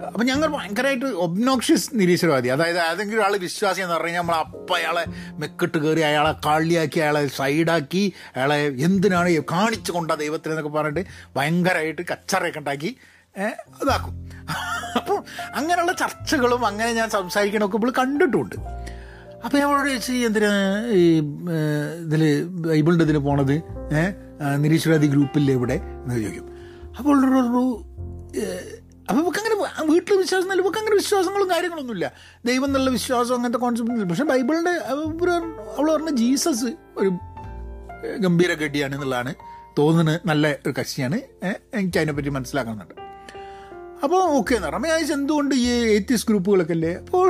[0.08, 2.48] അപ്പോൾ ഞങ്ങൾ ഭയങ്കരമായിട്ട് ഒബ്നോക്ഷ്യസ് നിരീശ്വരവാദി.
[2.56, 5.03] അതായത് ഏതെങ്കിലും ഒരാൾ വിശ്വാസി എന്ന് പറഞ്ഞു നമ്മൾ അപ്പം അയാളെ
[5.42, 8.03] മെക്കിട്ട് കയറി അയാളെ കാളിയാക്കി അയാളെ സൈഡാക്കി
[8.36, 11.03] അയാളെ എന്തിനാണ് കാണിച്ചു കൊണ്ട ദൈവത്തിനെന്നൊക്കെ പറഞ്ഞിട്ട്
[11.36, 12.92] ഭയങ്കരമായിട്ട് കച്ചറയൊക്കെ ഉണ്ടാക്കി
[13.84, 14.15] ഇതാക്കും.
[15.00, 15.20] അപ്പോൾ
[15.60, 18.58] അങ്ങനെയുള്ള ചർച്ചകളും അങ്ങനെ ഞാൻ സംസാരിക്കണമൊക്കെ ഇപ്പോൾ കണ്ടിട്ടുണ്ട്.
[19.44, 20.51] അപ്പോൾ ഞാൻ അവളോട് ചോദിച്ചു എന്തിനാ
[21.01, 21.03] ഈ
[22.06, 22.24] ഇതിൽ
[22.68, 23.56] ബൈബിളിന്റെ ഇതിൽ പോണത്?
[24.65, 26.50] നിരീശ്വരാദി ഗ്രൂപ്പില്ലേ ഇവിടെ എന്ന് ചോദിക്കും
[26.97, 27.15] അപ്പോൾ
[29.09, 29.55] അപ്പോൾ ഇവർക്ക് അങ്ങനെ
[29.91, 32.07] വീട്ടിൽ വിശ്വാസം നല്ല ഇവർക്ക് അങ്ങനെ വിശ്വാസങ്ങളും കാര്യങ്ങളൊന്നുമില്ല.
[32.45, 37.09] ദൈവം എന്നുള്ള വിശ്വാസം അങ്ങനത്തെ കോൺസെപ്റ്റ് ഇല്ല പക്ഷേ ബൈബിളിന്റെ അവൾ പറഞ്ഞ ജീസസ് ഒരു
[38.25, 39.33] ഗംഭീര ഗഡിയാണ് എന്നുള്ളതാണ്
[39.79, 40.21] തോന്നുന്നത്.
[40.25, 41.17] നല്ല ഒരു കക്ഷിയാണ്.
[41.79, 42.95] എനിക്ക് അതിനെപ്പറ്റി മനസ്സിലാക്കുന്നുണ്ട്.
[44.03, 47.27] അപ്പോൾ ഓക്കെ എന്ന് പറഞ്ഞു ഞാൻ എന്തുകൊണ്ട് ഈ എയ്റ്റീസ് ഗ്രൂപ്പുകളൊക്കെ അല്ലേ അപ്പോൾ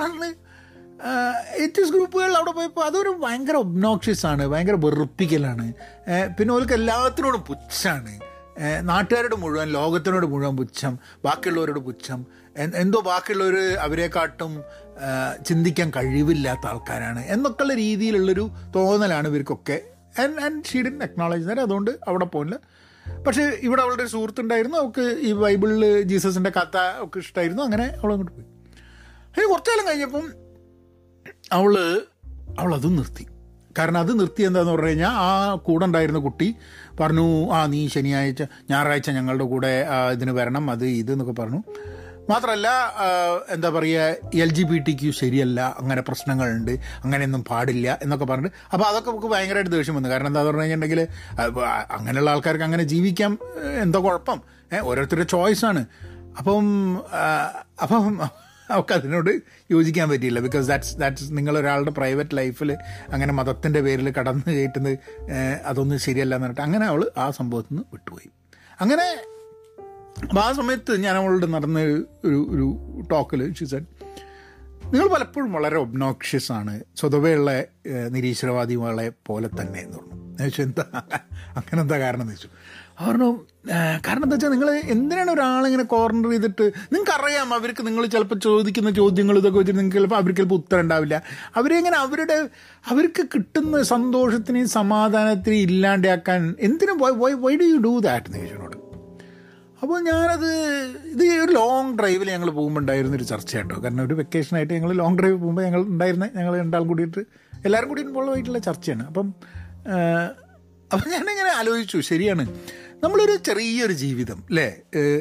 [1.63, 5.65] എയ്റ്റീസ് ഗ്രൂപ്പുകൾ അവിടെ പോയപ്പോൾ അതൊരു ഭയങ്കര ഒബ്നോക്ഷ്യസ് ആണ് ഭയങ്കര വെറുപ്പിക്കലാണ്.
[6.38, 8.13] പിന്നെ ഓർക്ക് എല്ലാത്തിനോടും പുച്ഛാണ്.
[8.82, 12.26] നാട്ടുകാരോട് മുഴുവൻ ലോകത്തിനോട് മുഴുവൻ പുച്ഛം ബാക്കിയുള്ളവരോട് പുച്ഛം.
[12.76, 14.64] എന്തോ ബാക്കിയുള്ളവർ അവരെക്കാട്ടും
[15.48, 19.82] ചിന്തിക്കാൻ കഴിവില്ലാത്ത ആൾക്കാരാണ് എന്നൊക്കെയുള്ള രീതിയിലുള്ളൊരു തോന്നലാണ് ഇവർക്കൊക്കെ.
[20.22, 22.60] And and she acknowledge that അതുകൊണ്ട് അവിടെ പോകില്ല
[23.28, 24.78] പക്ഷേ ഇവിടെ അവളുടെ ഒരു സുഹൃത്തുണ്ടായിരുന്നു.
[24.78, 28.46] അവൾക്ക് ഈ ബൈബിളിൽ ജീസസിന്റെ കഥ ഒക്കെ ഇഷ്ടമായിരുന്നു അങ്ങനെ അവൾ അങ്ങോട്ട് പോയി.
[29.32, 30.26] അതിന് കുറച്ചു കാലം കഴിഞ്ഞപ്പം
[31.52, 32.02] അവൾ
[32.60, 33.28] അവളതും നിർത്തി.
[33.77, 36.48] കാരണം അത് നിർത്തി എന്താന്ന് പറഞ്ഞു കഴിഞ്ഞാൽ ആ കൂടെ ഉണ്ടായിരുന്ന കുട്ടി
[37.00, 37.25] പറഞ്ഞു
[37.58, 39.72] ആ നീ ശനിയാഴ്ച ഞായറാഴ്ച ഞങ്ങളുടെ കൂടെ
[40.13, 41.62] ഇതിന് വരണം അത് ഇത് എന്നൊക്കെ പറഞ്ഞു.
[42.30, 42.68] മാത്രമല്ല
[43.50, 46.72] എന്താ പറയുക L G B T Q ശരിയല്ല അങ്ങനെ പ്രശ്നങ്ങളുണ്ട്
[47.03, 50.10] അങ്ങനെയൊന്നും പാടില്ല എന്നൊക്കെ പറഞ്ഞിട്ട് അപ്പോൾ അതൊക്കെ നമുക്ക് ഭയങ്കരമായിട്ട് ദേഷ്യം വന്നു.
[50.10, 51.01] കാരണം എന്താ പറഞ്ഞു കഴിഞ്ഞിട്ടുണ്ടെങ്കിൽ
[51.98, 53.34] അങ്ങനെയുള്ള ആൾക്കാർക്ക് അങ്ങനെ ജീവിക്കാം
[53.86, 54.39] എന്തോ കുഴപ്പം.
[54.84, 55.84] ഓരോരുത്തരുടെ ചോയ്സാണ്
[56.39, 56.68] അപ്പം
[57.84, 58.06] അപ്പം
[58.70, 59.41] അവർക്ക് അതിനോട്
[59.72, 60.39] യോജിക്കാൻ പറ്റിയില്ല.
[60.39, 62.77] ബിക്കോസ് ദാറ്റ്സ് ദാറ്റ്സ് നിങ്ങളൊരാളുടെ പ്രൈവറ്റ് ലൈഫിൽ
[63.10, 64.98] അങ്ങനെ മതത്തിന്റെ പേരിൽ കടന്നു കയറ്റുന്നത്
[65.65, 68.29] അതൊന്നും ശരിയല്ല എന്ന് പറഞ്ഞിട്ട് അങ്ങനെ അവൾ ആ സംഭവത്തിൽ നിന്ന് വിട്ടുപോയി.
[68.82, 69.08] അങ്ങനെ
[70.39, 72.67] ആ സമയത്ത് ഞാൻ അവളോട് നടന്ന ഒരു ഒരു
[73.12, 73.86] ടോക്കിൽ ഷിസൺ
[74.86, 76.74] നിങ്ങൾ പലപ്പോഴും വളരെ ഒബ്നോക്ഷ്യസ് ആണ്.
[76.96, 77.63] സ്വതവേയുള്ള
[78.08, 80.13] നിരീശ്വരവാദികളെ പോലെ തന്നെ എന്ന് പറഞ്ഞു.
[80.13, 80.84] ഞാൻ വെച്ചാൽ എന്താ?
[81.58, 82.50] അങ്ങനെ എന്താ കാരണം എന്ന് ചോദിച്ചു.
[83.02, 83.30] പറഞ്ഞു
[84.08, 89.38] കാരണം എന്താ വെച്ചാൽ നിങ്ങൾ എന്തിനാണ് ഒരാളിങ്ങനെ കോർണർ ചെയ്തിട്ട് നിങ്ങൾക്ക് അറിയാം അവർക്ക് നിങ്ങൾ ചിലപ്പോൾ ചോദിക്കുന്ന ചോദ്യങ്ങൾ
[89.38, 91.24] ഇതൊക്കെ വെച്ചിട്ട് നിങ്ങൾക്ക് ചിലപ്പോൾ അവർക്ക് ചിലപ്പോൾ ഉത്തരം ഉണ്ടാവില്ല.
[91.56, 92.50] അവരെങ്ങനെ അവരുടെ
[92.92, 98.78] അവർക്ക് കിട്ടുന്ന സന്തോഷത്തിനെയും സമാധാനത്തിനെയും ഇല്ലാണ്ടാക്കാൻ എന്തിനും why do you do that എന്ന് ചോദിച്ചോട്
[99.82, 100.52] അപ്പോൾ ഞാനത്
[101.06, 105.18] ഇത് ഒരു ലോങ് ഡ്രൈവിൽ ഞങ്ങൾ പോകുമ്പോൾ ഉണ്ടായിരുന്ന ഒരു ചർച്ച കേട്ടോ കാരണം ഒരു വെക്കേഷനായിട്ട് ഞങ്ങൾ ലോങ്
[105.20, 107.22] ഡ്രൈവ് പോകുമ്പോൾ ഞങ്ങൾ ഉണ്ടായിരുന്ന ഞങ്ങൾ രണ്ടാൾ കൂടിയിട്ട്
[107.66, 109.08] എല്ലാവരും കൂടി ഇൻവോൾവ് ആയിട്ടുള്ള ചർച്ചയാണ്.
[109.08, 109.34] അപ്പം
[110.94, 112.44] അപ്പം ഞാനിങ്ങനെ ആലോചിച്ചു ശരിയാണ്.
[113.04, 114.68] നമ്മളൊരു ചെറിയൊരു ജീവിതം അല്ലേ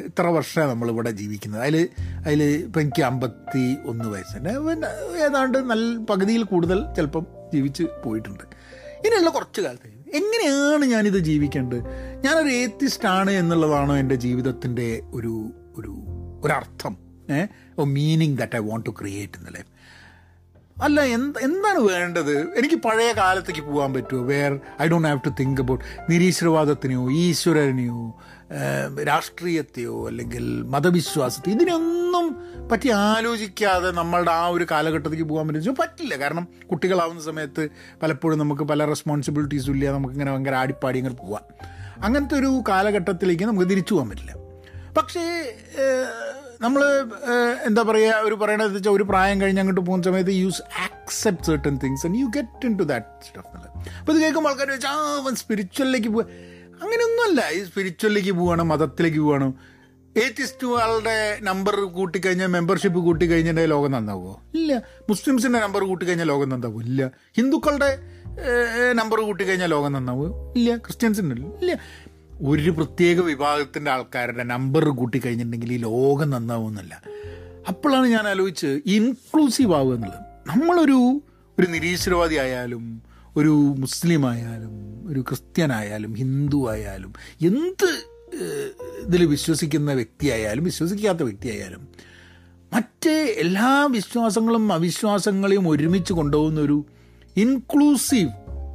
[0.05, 1.61] ഇത്ര വർഷമാണ് നമ്മളിവിടെ ജീവിക്കുന്നത്.
[1.61, 1.75] അതിൽ
[2.25, 4.49] അതിൽ ഇപ്പം എനിക്ക് അമ്പത്തി ഒന്ന് വയസ്സുണ്ട്
[5.17, 8.43] ഏതാണ്ട് നല്ല പകുതിയിൽ കൂടുതൽ ചിലപ്പം ജീവിച്ച് പോയിട്ടുണ്ട്.
[9.05, 11.79] ഇനിയുള്ള കുറച്ച് കാലത്ത് എങ്ങനെയാണ് ഞാനിത് ജീവിക്കേണ്ടത്?
[12.25, 15.33] ഞാനൊരു ഏത്തിസ്റ്റ് ആണ് എന്നുള്ളതാണോ എന്റെ ജീവിതത്തിന്റെ ഒരു
[15.77, 15.93] ഒരു
[16.43, 16.93] ഒരർത്ഥം
[17.31, 17.41] ഏ?
[17.95, 19.61] Meaning that I want to create എന്നല്ലേ
[20.81, 22.57] അല്ല എന്ത് എന്താണ് വേണ്ടത്?
[22.57, 28.19] എനിക്ക് പഴയ കാലത്തേക്ക് പോകാൻ പറ്റുമോ where I don't have to think about നിരീശ്വരവാദത്തിനെയോ ഈശ്വരനെയോ
[29.07, 32.35] രാഷ്ട്രീയത്തെയോ അല്ലെങ്കിൽ മതവിശ്വാസത്തെ ഇതിനൊന്നും
[32.71, 36.15] പറ്റി ആലോചിക്കാതെ നമ്മളുടെ ആ ഒരു കാലഘട്ടത്തേക്ക് പോകാൻ പറ്റും പറ്റില്ല.
[36.15, 37.69] കാരണം കുട്ടികളാവുന്ന സമയത്ത്
[38.03, 39.91] പലപ്പോഴും നമുക്ക് പല റെസ്പോൺസിബിലിറ്റീസും ഇല്ല.
[39.91, 41.41] നമുക്കിങ്ങനെ ഭയങ്കര ആടിപ്പാടി ഇങ്ങനെ പോവാം.
[42.03, 44.33] അങ്ങനത്തെ ഒരു കാലഘട്ടത്തിലേക്ക് നമുക്ക് തിരിച്ചു പോകാൻ പറ്റില്ല.
[44.97, 45.21] പക്ഷേ
[46.63, 46.81] നമ്മൾ
[47.67, 52.05] എന്താ പറയുക ഒരു പറയണത് വെച്ചാൽ ഒരു പ്രായം കഴിഞ്ഞ് അങ്ങോട്ട് പോകുന്ന സമയത്ത് you accept certain things
[52.07, 56.11] and you get into that stuff എന്നുള്ളത് അപ്പോൾ ഇത് കേൾക്കുമ്പോൾ ആൾക്കാർ വെച്ചാൽ ആ അവൻ സ്പിരിച്വലിലേക്ക്
[56.15, 56.25] പോവുക
[56.83, 57.41] അങ്ങനെയൊന്നുമല്ല.
[57.57, 59.49] ഈ സ്പിരിച്വലിലേക്ക് പോവുകയാണ് മതത്തിലേക്ക് പോവുകയാണ്
[60.23, 61.17] ഏത്തിസ്റ്റുകളുടെ
[61.49, 64.73] നമ്പർ കൂട്ടിക്കഴിഞ്ഞാൽ മെമ്പർഷിപ്പ് കൂട്ടിക്കഴിഞ്ഞാൽ ലോകം നന്നാവുമോ ഇല്ല.
[65.09, 67.11] മുസ്ലിംസിന്റെ നമ്പർ കൂട്ടിക്കഴിഞ്ഞാൽ ലോകം നന്നാവുമോ ഇല്ല.
[67.37, 67.89] ഹിന്ദുക്കളുടെ
[68.99, 70.27] നമ്പർ കൂട്ടിക്കഴിഞ്ഞാൽ ലോകം നന്നാവുമോ
[70.59, 70.69] ഇല്ല.
[70.85, 71.73] ക്രിസ്ത്യൻസിന്റെ ഇല്ല.
[72.43, 77.01] ഒരു പ്രത്യേക വിഭാഗത്തിന്റെ ആൾക്കാരുടെ നമ്പർ കൂട്ടി കഴിഞ്ഞിട്ടുണ്ടെങ്കിൽ ഈ ലോകം നന്നാവുമെന്നല്ല.
[77.67, 80.21] അപ്പോഴാണ് ഞാൻ ആലോചിച്ച് ഇൻക്ലൂസീവ് ആവുക എന്നുള്ളത്.
[80.47, 81.21] നമ്മളൊരു
[81.59, 83.01] ഒരു നിരീശ്വരവാദി ആയാലും
[83.37, 84.71] ഒരു മുസ്ലിം ആയാലും
[85.09, 88.03] ഒരു ക്രിസ്ത്യൻ ആയാലും ഹിന്ദു ആയാലും എന്ത്
[89.07, 91.87] ഇതിൽ വിശ്വസിക്കുന്ന വ്യക്തിയായാലും വിശ്വസിക്കാത്ത വ്യക്തിയായാലും
[92.73, 96.85] മറ്റേ എല്ലാ വിശ്വാസങ്ങളും അവിശ്വാസങ്ങളെയും ഒരുമിച്ച് കൊണ്ടുപോകുന്ന ഒരു
[97.37, 98.29] ഇൻക്ലൂസീവ്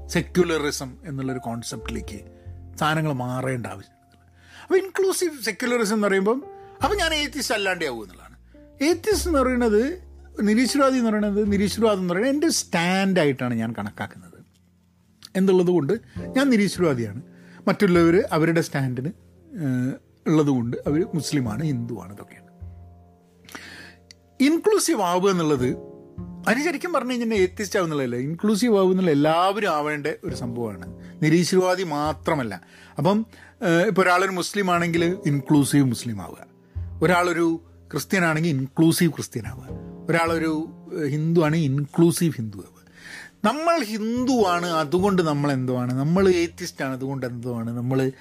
[0.09, 2.38] സെക്യുലറിസം എന്നുള്ളൊരു കോൺസെപ്റ്റിലേക്ക്
[2.79, 4.21] സാധനങ്ങൾ മാറേണ്ട ആവശ്യമില്ല.
[4.63, 6.45] അപ്പോൾ ഇൻക്ലൂസീവ് സെക്യുലറിസം എന്ന് പറയുമ്പം
[6.85, 8.37] അപ്പം ഞാൻ ഏത്തിസ്റ്റ് അല്ലാണ്ടേ ആവും എന്നുള്ളതാണ്.
[8.85, 10.09] ഏത്തിസ് എന്ന് പറയുന്നത്
[10.41, 14.45] നിരീശ്വരവാദി എന്ന് പറയുന്നത് നിരീശ്വരവാദം എന്ന് പറയുന്നത് എന്റെ സ്റ്റാൻഡായിട്ടാണ് ഞാൻ കണക്കാക്കുന്നത്.
[15.37, 15.93] എന്നുള്ളത് കൊണ്ട്
[16.37, 17.23] ഞാൻ നിരീശ്വരവാദിയാണ്.
[17.69, 19.13] മറ്റുള്ളവർ അവരുടെ സ്റ്റാൻഡിന്
[20.27, 22.49] ഉള്ളതുകൊണ്ട് അവർ മുസ്ലിമാണ് ഹിന്ദുവാണ് ഇതൊക്കെയാണ്
[24.41, 25.77] ഇൻക്ലൂസീവ് ആവുക എന്നുള്ളത്
[26.49, 27.29] അതിന് ശരിക്കും പറഞ്ഞു കഴിഞ്ഞാൽ
[27.77, 30.98] ആവുന്നുള്ളതല്ല ഇൻക്ലൂസീവ് ആവുക എന്നുള്ള എല്ലാവരും ആവേണ്ട ഒരു സംഭവമാണ്.
[31.23, 32.61] നിരീശ്വരവാദി മാത്രമല്ല.
[32.99, 33.27] അപ്പം
[33.87, 36.47] ഇപ്പോൾ ഒരാളൊരു മുസ്ലിം ആണെങ്കിൽ ഇൻക്ലൂസീവ് മുസ്ലിം ആവുക
[37.03, 39.69] ഒരാളൊരു ക്രിസ്ത്യൻ ആണെങ്കിൽ ഇൻക്ലൂസീവ് ക്രിസ്ത്യൻ ആവുക
[40.09, 40.69] ഒരാളൊരു
[41.07, 42.79] ഹിന്ദു ആണെങ്കിൽ ഇൻക്ലൂസീവ് ഹിന്ദു ആവുക
[43.45, 45.93] നമ്മൾ ഹിന്ദുവാണ് അതുകൊണ്ട് നമ്മൾ എന്തുവാണ്?
[45.93, 47.77] നമ്മൾ ഏത്തിസ്റ്റ് ആണ് അതുകൊണ്ട് എന്തുവാണ്?
[47.77, 48.13] നമ്മൾ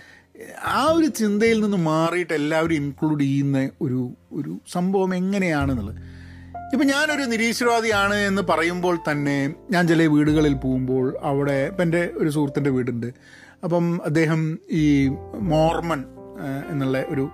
[0.65, 6.16] ആ ഒരു ചിന്തയിൽ നിന്ന് മാറിയിട്ട് എല്ലാവരും ഇൻക്ലൂഡ് ചെയ്യുന്ന ഒരു ഒരു സംഭവം എങ്ങനെയാണെന്നുള്ളത്.
[6.73, 12.69] ഇപ്പം ഞാനൊരു നിരീശ്വരവാദിയാണ് എന്ന് പറയുമ്പോൾ തന്നെ ഞാൻ ചില വീടുകളിൽ പോകുമ്പോൾ അവിടെ ഇപ്പം എന്റെ ഒരു സുഹൃത്തിന്റെ
[12.69, 13.07] വീടുണ്ട്.
[13.63, 15.07] അപ്പം അദ്ദേഹം ഈ
[15.53, 16.03] മോർമൺ
[16.69, 17.29] എന്നുള്ള ഒരു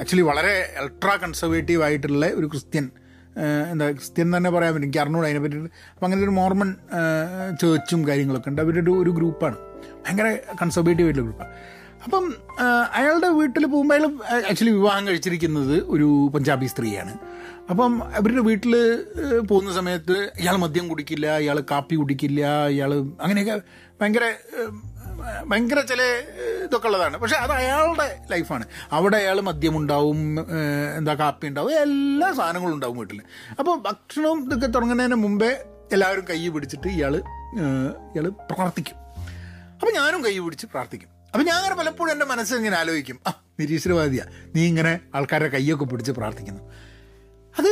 [0.00, 2.90] ആക്ച്വലി വളരെ അൾട്രാ കൺസർവേറ്റീവ് ആയിട്ടുള്ള ഒരു ക്രിസ്ത്യൻ.
[3.70, 4.86] എന്താ ക്രിസ്ത്യൻ തന്നെ പറയാൻ പറ്റും.
[4.86, 6.76] എനിക്ക് അറിഞ്ഞൂടെ അതിനെ പറ്റി അപ്പം അങ്ങനെ ഒരു മോർമൺ
[7.60, 8.62] ചേർച്ചും കാര്യങ്ങളൊക്കെ ഉണ്ട്.
[8.62, 9.58] അവരുടെ ഒരു ഗ്രൂപ്പാണ്.
[10.06, 11.52] ഭയങ്കര കൺസർവേറ്റീവ് ആയിട്ടുള്ള ഗ്രൂപ്പാണ്.
[12.04, 12.34] അപ്പം
[12.94, 14.06] അയാളുടെ വീട്ടിൽ പോകുമ്പോൾ അയാൾ
[14.50, 17.14] ആക്ച്വലി വിവാഹം കഴിച്ചിരിക്കുന്നത് ഒരു പഞ്ചാബി സ്ത്രീയാണ്.
[17.70, 18.74] അപ്പം അവരുടെ വീട്ടിൽ
[19.50, 23.60] പോകുന്ന സമയത്ത് ഇയാൾ മദ്യം കുടിക്കില്ല ഇയാൾ കാപ്പി കുടിക്കില്ല ഇയാൾ അങ്ങനെയൊക്കെ
[24.00, 24.32] ഭയങ്കര
[25.46, 26.02] ഭയങ്കര ചില
[26.64, 27.16] ഇതൊക്കെ ഉള്ളതാണ്.
[27.16, 28.64] പക്ഷെ അത് അയാളുടെ ലൈഫാണ്.
[28.92, 30.38] അവിടെ അയാൾ മദ്യമുണ്ടാവും
[30.96, 33.22] എന്താ കാപ്പി ഉണ്ടാവും എല്ലാ സാധനങ്ങളും ഉണ്ടാവും വീട്ടിൽ
[33.58, 35.50] അപ്പോൾ ഭക്ഷണവും ഇതൊക്കെ തുടങ്ങുന്നതിന് മുമ്പേ
[35.92, 37.16] എല്ലാവരും കൈ പിടിച്ചിട്ട് ഇയാൾ
[38.14, 38.96] ഇയാൾ പ്രാർത്ഥിക്കും.
[39.74, 41.08] അപ്പം ഞാനും കൈ പിടിച്ച് പ്രാർത്ഥിക്കും.
[41.34, 43.20] അപ്പം ഞാൻ അങ്ങനെ പലപ്പോഴും എന്റെ മനസ്സിൽ ഇങ്ങനെ ആലോചിക്കും.
[43.26, 44.24] ആ നിരീശ്വരവാദിയാ.
[44.54, 46.62] നീ ഇങ്ങനെ ആൾക്കാരുടെ കൈയൊക്കെ പിടിച്ച് പ്രാർത്ഥിക്കുന്നു.
[47.58, 47.70] അത്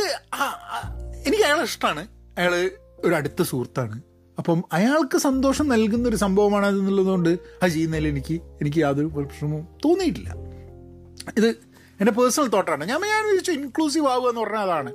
[1.27, 4.01] എനിക്ക് അയാളെ ഇഷ്ടമാണ് അയാൾ ഒരു അടുത്ത സുഹൃത്താണ്.
[4.37, 7.29] അപ്പം അയാൾക്ക് സന്തോഷം നൽകുന്ന ഒരു സംഭവമാണ് അതെന്നുള്ളതുകൊണ്ട്
[7.63, 10.29] അത് ചെയ്യുന്നതിൽ എനിക്ക് എനിക്ക് യാതൊരു പ്രശ്നവും തോന്നിയിട്ടില്ല.
[11.37, 11.49] ഇത്
[11.99, 14.91] എന്റെ പേഴ്സണൽ തോട്ടാണ് ഞാൻ ഞാൻ ചോദിച്ചു ഇൻക്ലൂസീവ് ആവുക എന്ന് പറഞ്ഞാൽ അതാണ്.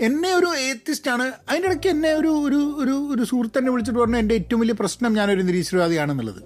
[0.00, 4.60] എന്നെ ഒരു ഏത്തിസ്റ്റാണ് അതിന്റെ ഇടയ്ക്ക് എന്നെ ഒരു ഒരു ഒരു ഒരു സുഹൃത്തെന്നെ വിളിച്ചിട്ട് പറഞ്ഞു എന്റെ ഏറ്റവും
[4.60, 6.40] വലിയ പ്രശ്നം ഞാനൊരു നിരീശ്വരവാദിയാണെന്നുള്ളത്.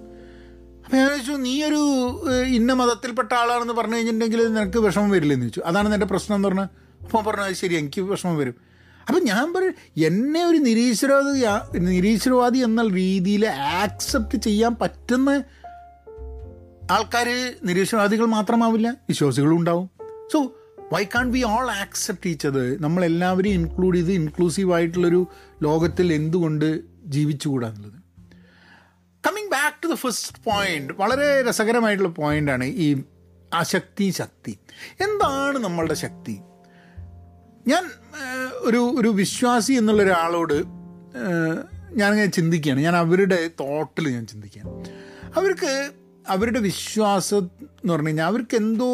[0.85, 1.81] അപ്പോൾ ഞാൻ ചോദിച്ചു നീ ഒരു
[2.57, 5.61] ഇന്ന മതത്തിൽപ്പെട്ട ആളാണെന്ന് പറഞ്ഞു കഴിഞ്ഞിട്ടുണ്ടെങ്കിൽ നിനക്ക് വിഷമം വരില്ലെന്ന് ചോദിച്ചു.
[5.61, 6.67] അതാണ് എന്റെ പ്രശ്നം എന്ന് പറഞ്ഞാൽ
[7.05, 8.55] അപ്പോൾ പറഞ്ഞു അത് ശരി എനിക്ക് വിഷമം വരും.
[9.07, 9.73] അപ്പം ഞാൻ പറയും
[10.05, 15.43] എന്നെ ഒരു നിരീശ്വരവാദി നിരീശ്വരവാദി എന്ന രീതിയിൽ ആക്സെപ്റ്റ് ചെയ്യാൻ പറ്റുന്ന
[16.91, 17.27] ആൾക്കാർ
[17.63, 19.89] നിരീശ്വരവാദികൾ മാത്രമാവില്ല വിശ്വാസികളും ഉണ്ടാവും.
[20.33, 20.55] So
[20.93, 25.27] why can't be all accept each other നമ്മളെല്ലാവരെയും ഇൻക്ലൂഡ് ചെയ്ത് ഇൻക്ലൂസീവ് ആയിട്ടുള്ളൊരു
[25.63, 28.01] ലോകത്തിൽ എന്തുകൊണ്ട് ജീവിച്ചുകൂടാ എന്നുള്ളത്.
[29.27, 33.03] Coming back to the first point വളരെ രസകരമായിട്ടുള്ള പോയിന്റാണ് ഈ
[33.53, 34.57] അശക്തി ശക്തി.
[35.01, 36.39] എന്താണ് നമ്മളുടെ ശക്തി?
[37.67, 37.83] ഞാൻ
[38.55, 40.53] ഒരു ഒരു വിശ്വാസി എന്നുള്ള ഒരാളോട്
[41.95, 42.79] ഞാനിങ്ങനെ ചിന്തിക്കുകയാണ്.
[42.79, 44.89] ഞാൻ അവരുടെ തോട്ടിൽ ഞാൻ ചിന്തിക്കുകയാണ്.
[45.37, 45.89] അവർക്ക്
[46.29, 48.89] അവരുടെ വിശ്വാസം എന്ന് പറഞ്ഞു കഴിഞ്ഞാൽ അവർക്ക് എന്തോ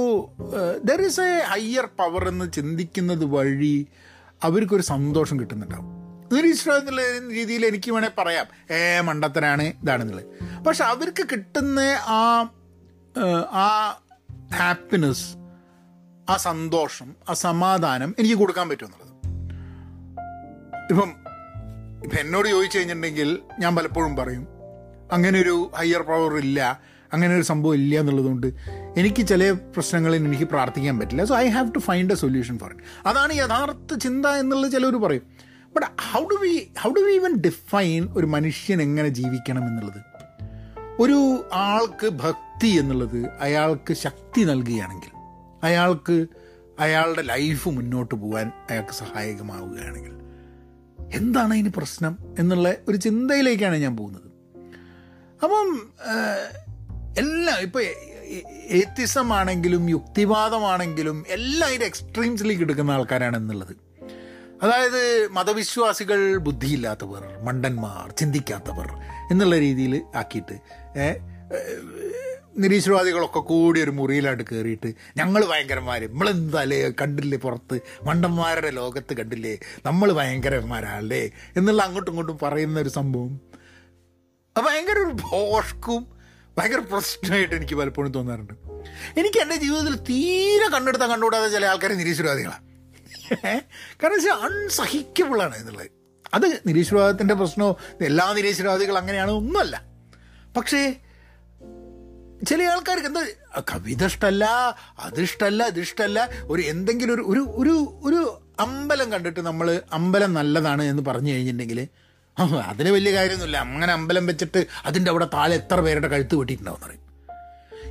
[0.83, 3.87] there is a higher power എന്ന് ചിന്തിക്കുന്നത് വഴി
[4.43, 5.87] അവർക്കൊരു സന്തോഷം കിട്ടുന്നുണ്ടാവും.
[6.35, 8.45] നിരീശ്വരം എന്നുള്ള രീതിയിൽ എനിക്ക് വേണേൽ പറയാം.
[8.75, 12.49] ഏ മണ്ടത്തനാണ് ഇതാണെന്നുള്ളത് പക്ഷെ അവർക്ക് കിട്ടുന്ന ആ
[13.63, 13.67] ആ
[14.53, 15.40] ഹാപ്പിനെസ്
[16.29, 19.11] ആ സന്തോഷം ആ സമാധാനം എനിക്ക് കൊടുക്കാൻ പറ്റുമെന്നുള്ളത്
[20.91, 21.09] ഇപ്പം
[22.03, 24.47] ഇപ്പം എന്നോട് ചോദിച്ചു കഴിഞ്ഞിട്ടുണ്ടെങ്കിൽ ഞാൻ പലപ്പോഴും പറയും
[25.11, 26.81] അങ്ങനെ ഒരു ഹയർ പവർ ഇല്ല
[27.13, 28.47] അങ്ങനെ ഒരു സംഭവം ഇല്ല എന്നുള്ളതുകൊണ്ട്
[28.97, 31.23] എനിക്ക് ചില പ്രശ്നങ്ങളിൽ എനിക്ക് പ്രാർത്ഥിക്കാൻ പറ്റില്ല.
[31.23, 35.21] So I have to find a solution for it അതാണ് യഥാർത്ഥ ചിന്ത എന്നുള്ളത് ചിലവർ പറയും.
[35.75, 40.01] But how do we how do we even define ഒരു മനുഷ്യൻ എങ്ങനെ ജീവിക്കണം എന്നുള്ളത്?
[40.99, 45.11] ഒരു ആൾക്ക് ഭക്തി എന്നുള്ളത് അയാൾക്ക് ശക്തി നൽകുകയാണെങ്കിൽ
[45.63, 46.25] അയാൾക്ക്
[46.79, 50.11] അയാളുടെ ലൈഫ് മുന്നോട്ട് പോകാൻ അയാൾക്ക് സഹായകമാവുകയാണെങ്കിൽ
[51.15, 54.27] എന്താണ് അതിന് പ്രശ്നം എന്നുള്ള ഒരു ചിന്തയിലേക്കാണ് ഞാൻ പോകുന്നത്.
[55.43, 55.91] അപ്പം
[57.17, 57.83] എല്ലാം ഇപ്പോൾ
[58.69, 63.75] ഏത്തിസം ആണെങ്കിലും യുക്തിവാദമാണെങ്കിലും എല്ലാം അതിന്റെ എക്സ്ട്രീംസിലേക്ക് എടുക്കുന്ന ആൾക്കാരാണ് എന്നുള്ളത്.
[64.63, 68.89] അതായത് മതവിശ്വാസികൾ ബുദ്ധിയില്ലാത്തവർ മണ്ടന്മാർ ചിന്തിക്കാത്തവർ
[69.31, 70.57] എന്നുള്ള രീതിയിൽ ആക്കിയിട്ട്
[72.57, 77.79] നിരീശ്വരവാദികളൊക്കെ കൂടി ഒരു മുറിയിലായിട്ട് കയറിയിട്ട് ഞങ്ങൾ ഭയങ്കരന്മാർ നമ്മളെന്താലേ കണ്ടില്ലേ പുറത്ത്?
[78.03, 79.59] മണ്ടന്മാരുടെ ലോകത്ത് കണ്ടില്ലേ?
[79.85, 83.41] നമ്മൾ ഭയങ്കരന്മാരല്ലേ എന്നുള്ള അങ്ങോട്ടും ഇങ്ങോട്ടും പറയുന്ന ഒരു സംഭവം.
[84.57, 86.21] ഭയങ്കര ഒരു ഭോഷ്ക്കും
[86.57, 88.53] ഭയങ്കര പ്രശ്നമായിട്ട് എനിക്ക് പലപ്പോഴും തോന്നാറുണ്ട്.
[89.19, 92.71] എനിക്ക് എന്റെ ജീവിതത്തിൽ തീരെ കണ്ടെടുത്താൽ കണ്ടുകൂടാതെ ചില ആൾക്കാർ നിരീശ്വരവാദികളാണ്
[94.03, 95.89] കാരണം വെച്ചാൽ അൺസഹിക്കബിളാണ് എന്നുള്ളത്.
[96.33, 99.83] അത് നിരീശ്വരവാദത്തിന്റെ പ്രശ്നമോ എല്ലാ നിരീശ്വരവാദികൾ അങ്ങനെയാണ് ഒന്നുമല്ല.
[100.57, 100.95] പക്ഷേ
[102.49, 103.23] ചില ആൾക്കാർക്ക് എന്താ
[103.71, 104.45] കവിത ഇഷ്ടമല്ല
[105.07, 106.19] അതിഷ്ടമല്ല ഇതിഷ്ടമല്ല
[106.53, 107.75] ഒരു എന്തെങ്കിലും ഒരു ഒരു ഒരു
[108.07, 108.21] ഒരു
[108.65, 111.81] അമ്പലം കണ്ടിട്ട് നമ്മൾ അമ്പലം നല്ലതാണ് എന്ന് പറഞ്ഞു കഴിഞ്ഞിട്ടുണ്ടെങ്കിൽ
[112.71, 113.57] അതിന് വലിയ കാര്യമൊന്നുമില്ല.
[113.67, 117.01] അങ്ങനെ അമ്പലം വെച്ചിട്ട് അതിന്റെ അവിടെ താഴെ എത്ര പേരുടെ കഴുത്ത് വെട്ടിയിട്ടുണ്ടാവും പറയും.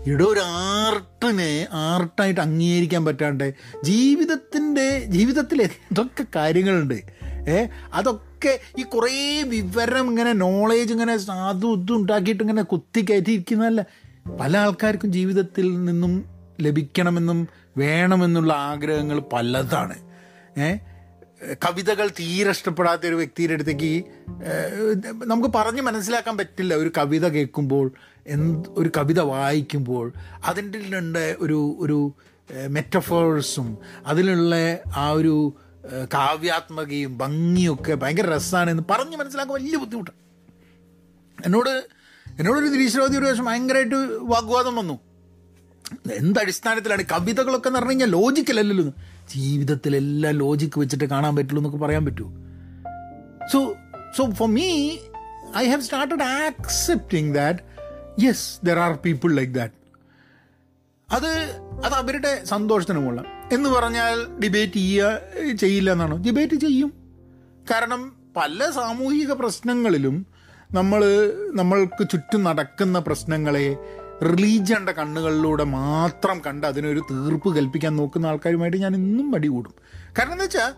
[0.07, 0.43] ഇവിടെ ഒരു
[0.75, 1.51] ആർട്ടിനെ
[1.87, 3.47] ആർട്ടായിട്ട് അംഗീകരിക്കാൻ പറ്റാണ്ട്
[3.89, 6.99] ജീവിതത്തിന്റെ ജീവിതത്തിൽ എന്തൊക്കെ കാര്യങ്ങളുണ്ട്
[7.55, 7.59] ഏ
[7.99, 9.13] അതൊക്കെ ഈ കുറേ
[9.55, 11.15] വിവരം ഇങ്ങനെ നോളേജ് ഇങ്ങനെ
[11.51, 13.83] അതും ഇതും ഉണ്ടാക്കിയിട്ട് ഇങ്ങനെ കുത്തി കയറ്റിയിരിക്കുന്നതല്ല.
[14.27, 16.25] പല ആൾക്കാർക്കും ജീവിതത്തിൽ നിന്നും
[16.61, 19.95] ലഭിക്കണമെന്നും വേണമെന്നുള്ള ആഗ്രഹങ്ങൾ പലതാണ്.
[20.61, 20.77] ഏ?
[21.55, 24.05] കവിതകൾ തീരെ ഇഷ്ടപ്പെടാത്ത ഒരു വ്യക്തിയുടെ അടുത്തേക്ക്
[25.27, 27.93] നമുക്ക് പറഞ്ഞ് മനസ്സിലാക്കാൻ പറ്റില്ല ഒരു കവിത കേൾക്കുമ്പോൾ
[28.27, 30.13] എന്ത് ഒരു കവിത വായിക്കുമ്പോൾ
[30.45, 30.79] അതിന്റെ
[31.41, 32.15] ഒരു ഒരു
[32.67, 35.55] മെറ്റഫേഴ്സും അതിലുള്ള ആ ഒരു
[36.15, 40.17] കാവ്യാത്മകയും കാവ്യാത്മകയും ഭംഗിയൊക്കെ ഭയങ്കര രസമാണ് എന്ന് പറഞ്ഞ് മനസ്സിലാക്കാൻ വലിയ ബുദ്ധിമുട്ടാണ്.
[41.47, 42.00] എന്നോട്
[42.39, 44.99] എന്നോടൊരു നിരീശ്വരവാദി ഒരു ദിവസം ഭയങ്കരമായിട്ട് വാഗ്വാദം വന്നു.
[46.13, 47.05] എന്ത് അടിസ്ഥാനത്തിലാണ്?
[47.13, 48.93] കവിതകളൊക്കെ എന്ന് പറഞ്ഞു കഴിഞ്ഞാൽ ലോജിക്കലല്ലല്ലോ.
[49.35, 52.33] ജീവിതത്തിലെല്ലാം ലോജിക്ക് വെച്ചിട്ട് കാണാൻ പറ്റുള്ളൂ എന്നൊക്കെ പറയാൻ പറ്റുമോ?
[53.53, 53.77] So
[54.17, 54.97] so for me
[55.57, 57.59] I have started accepting that
[58.25, 59.75] yes there are people like that
[61.13, 61.29] അത്
[61.85, 63.25] അത് അവരുടെ സന്തോഷത്തിനുമുള്ള.
[63.53, 66.17] എന്ന് പറഞ്ഞാൽ ഡിബേറ്റ് ചെയ്യുക ചെയ്യില്ല എന്നാണോ.
[66.17, 66.93] ഡിബേറ്റ് ചെയ്യും.
[67.71, 70.27] കാരണം പല സാമൂഹിക പ്രശ്നങ്ങളിലും
[70.73, 71.03] നമ്മൾ
[71.55, 73.77] നമ്മൾക്ക് ചുറ്റും നടക്കുന്ന പ്രശ്നങ്ങളെ
[74.23, 79.75] റിലീജിയന്റെ കണ്ണുകളിലൂടെ മാത്രം കണ്ട് അതിനൊരു തീർപ്പ് കൽപ്പിക്കാൻ നോക്കുന്ന ആൾക്കാരുമായിട്ട് ഞാൻ ഇന്നും മടികൂടും
[80.19, 80.73] കാരണം എന്താ വെച്ചാൽ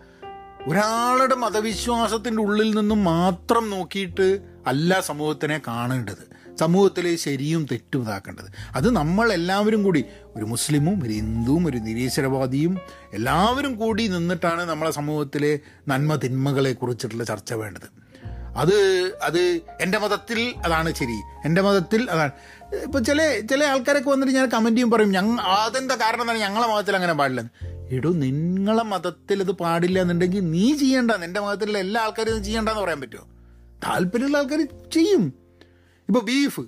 [0.67, 6.23] ഒരാളുടെ മതവിശ്വാസത്തിന്റെ ഉള്ളിൽ നിന്നും മാത്രം നോക്കിയിട്ട് അല്ല സമൂഹത്തിനെ കാണേണ്ടത്.
[6.59, 8.45] സമൂഹത്തിലെ ശരിയും തെറ്റും ഇതാക്കേണ്ടത്.
[8.75, 12.77] അത് നമ്മൾ എല്ലാവരും കൂടി ഒരു മുസ്ലിമും ഒരു ഹിന്ദുവും ഒരു നിരീശ്വരവാദിയും
[13.13, 18.02] എല്ലാവരും കൂടി നിന്നിട്ടാണ് നമ്മളെ സമൂഹത്തിലെ നന്മ തിന്മകളെ കുറിച്ചിട്ടുള്ള ചർച്ച വേണ്ടത്.
[18.55, 18.77] അത്
[19.21, 19.39] അത്
[19.81, 21.17] എന്റെ മതത്തിൽ അതാണ് ശരി.
[21.45, 22.31] എന്റെ മതത്തിൽ അതാണ്.
[22.83, 26.95] ഇപ്പം ചില ചില ആൾക്കാരൊക്കെ വന്നിട്ട് ഞാൻ കമന്റ് ചെയ്യും പറയും ഞങ്ങൾ അതെന്താ കാരണം എന്താണ് ഞങ്ങളെ മതത്തിൽ
[26.95, 27.43] അങ്ങനെ പാടില്ല
[27.91, 31.11] എടോ നിങ്ങളെ മതത്തിൽ അത് പാടില്ല എന്നുണ്ടെങ്കിൽ നീ ചെയ്യണ്ട.
[31.11, 33.25] എന്റെ മതത്തിലുള്ള എല്ലാ ആൾക്കാരും ഇത് ചെയ്യണ്ടെന്ന് പറയാൻ പറ്റുമോ?
[33.83, 35.33] താല്പര്യമുള്ള ആൾക്കാർ ചെയ്യും.
[36.09, 36.61] ഇപ്പോൾ ബീഫ്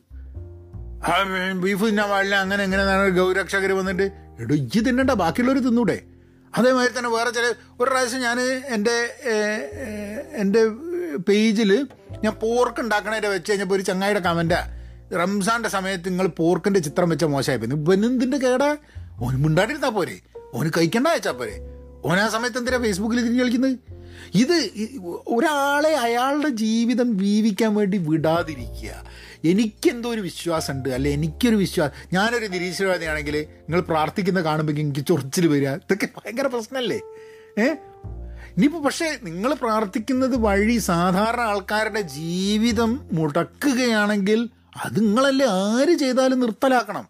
[1.54, 4.12] ബീഫ് തിന്നാൻ പാടില്ല അങ്ങനെ എങ്ങനെ ഗൗരക്ഷകർ വന്നിട്ട്.
[4.39, 6.02] എടോ ഇജ്ജ് തിന്നണ്ട ബാക്കിയുള്ളവർ തിന്നൂടെ.
[6.58, 8.98] അതേമാതിരി തന്നെ വേറെ ചില ഒരു പ്രാവശ്യം ഞാൻ എന്റെ
[10.34, 10.68] എന്റെ
[11.28, 11.88] പേജിൽ
[12.24, 14.60] ഞാൻ പോർക്ക് ഉണ്ടാക്കണതിന്റെ വെച്ച് കഴിഞ്ഞപ്പോൾ ഒരു ചങ്ങായിയുടെ കമന്റ്.
[15.15, 18.78] റംസാന്റെ സമയത്ത് നിങ്ങൾ പോർക്കിന്റെ ചിത്രം വെച്ച മോശമായി പോയി ഇവനെന്തിന്റെ കേടാ?
[19.20, 20.20] ഓന് മിണ്ടാണ്ടിരുന്നാൽ പോരെ.
[20.54, 21.58] ഓന് കഴിക്കണ്ട വെച്ചാൽ പോരെ.
[22.06, 23.78] ഓൻ ആ സമയത്ത് എന്തിനാ ഫേസ്ബുക്കിൽ ഇതിന് കളിക്കുന്നത്
[24.36, 24.70] ഇത്
[25.28, 29.04] ഒരാളെ അയാളുടെ ജീവിതം ജീവിക്കാൻ വേണ്ടി വിടാതിരിക്കുക.
[29.45, 30.89] എനിക്കെന്തോ ഒരു വിശ്വാസമുണ്ട്.
[30.89, 35.69] അല്ലെ എനിക്കൊരു വിശ്വാസം ഞാനൊരു നിരീശ്വരവാദിയാണെങ്കിൽ നിങ്ങൾ പ്രാർത്ഥിക്കുന്ന കാണുമ്പോൾ എനിക്ക് ചൊറിച്ചിൽ വരിക.
[35.69, 37.01] ഇതൊക്കെ ഭയങ്കര പ്രശ്നമല്ലേ
[37.60, 37.75] ഏ?
[38.58, 44.49] ഇനിയിപ്പോൾ പക്ഷേ നിങ്ങൾ പ്രാർത്ഥിക്കുന്നത് വഴി സാധാരണ ആൾക്കാരുടെ ജീവിതം മുടക്കുകയാണെങ്കിൽ
[44.84, 47.08] അത് നിങ്ങളല്ലേ ആര് ചെയ്താലും നിർത്തലാക്കണം.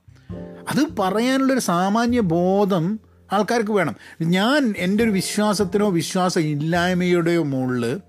[0.69, 2.99] അത് പറയാനുള്ളൊരു സാമാന്യ ബോധം
[3.33, 3.95] ആൾക്കാർക്ക് വേണം.
[4.21, 7.99] ഞാൻ എന്റെ ഒരു വിശ്വാസത്തിനോ വിശ്വാസ ഇല്ലായ്മയുടെയോ മുകളിൽ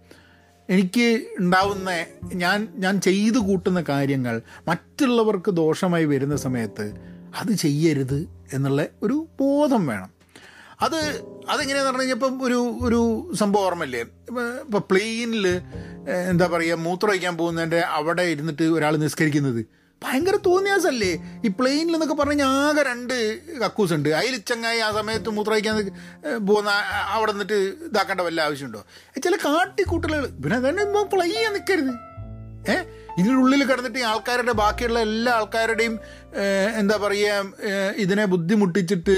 [0.68, 1.90] എനിക്ക് ഉണ്ടാവുന്ന
[2.34, 6.86] ഞാൻ ഞാൻ ചെയ്തു കൂട്ടുന്ന കാര്യങ്ങൾ മറ്റുള്ളവർക്ക് ദോഷമായി വരുന്ന സമയത്ത്
[7.36, 10.10] അത് ചെയ്യരുത് എന്നുള്ള ഒരു ബോധം വേണം.
[10.80, 10.96] അത്
[11.48, 13.00] അതെങ്ങനെയാന്ന് പറഞ്ഞു കഴിഞ്ഞാൽ ഇപ്പം ഒരു ഒരു
[13.34, 14.00] സംഭവം ഓർമ്മയില്ലേ?
[14.00, 15.46] ഇപ്പം പ്ലെയിനിൽ
[16.30, 19.62] എന്താ പറയുക മൂത്രം വയ്ക്കാൻ പോകുന്നതിന്റെ അവിടെ ഇരുന്നിട്ട് ഒരാൾ നിസ്കരിക്കുന്നത്.
[20.02, 21.12] ഭയങ്കര തോന്നിയാസല്ലേ?
[21.46, 23.14] ഈ പ്ലെയിനിൽ എന്നൊക്കെ പറഞ്ഞു കഴിഞ്ഞാൽ ആകെ രണ്ട്
[23.62, 25.76] കക്കൂസ് ഉണ്ട് അതിൽ ചങ്ങായി ആ സമയത്ത് മൂത്രമൊഴിക്കാൻ
[26.48, 26.70] പോകുന്ന
[27.14, 28.82] അവിടെ നിന്നിട്ട് ഇതാക്കേണ്ട വല്ല ആവശ്യമുണ്ടോ?
[29.24, 30.26] ചില കാട്ടിക്കൂട്ടലുകൾ.
[30.44, 31.92] പിന്നെ തന്നെ പ്ലൈ ചെയ്യാൻ നിൽക്കരുത്
[32.72, 32.76] ഏ
[33.20, 35.94] ഇതിനുള്ളിൽ കിടന്നിട്ട് ആൾക്കാരുടെ ബാക്കിയുള്ള എല്ലാ ആൾക്കാരുടെയും
[36.80, 39.16] എന്താ പറയുക ഇതിനെ ബുദ്ധിമുട്ടിച്ചിട്ട്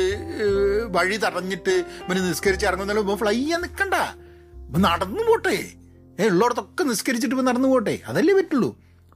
[0.96, 1.74] വഴി തടഞ്ഞിട്ട്
[2.08, 3.94] പിന്നെ നിസ്കരിച്ച് ഇറങ്ങുന്നല്ലോ ഇപ്പോൾ ഫ്ലൈ ചെയ്യാൻ നിൽക്കണ്ട
[4.66, 5.56] ഇപ്പം നടന്നു പോട്ടെ.
[6.20, 7.94] ഏ ഉള്ളിടത്തൊക്കെ നിസ്കരിച്ചിട്ട് ഇപ്പം നടന്നു പോട്ടെ.
[8.10, 8.70] അതല്ലേ പറ്റുള്ളൂ.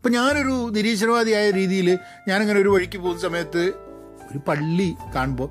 [0.05, 3.63] ഇപ്പം ഞാനൊരു നിരീശ്വരവാദിയായ രീതിയിൽ ഞാനിങ്ങനെ ഒരു വഴിക്ക് പോകുന്ന സമയത്ത്
[4.31, 5.49] ഒരു പള്ളി കാണുമ്പോൾ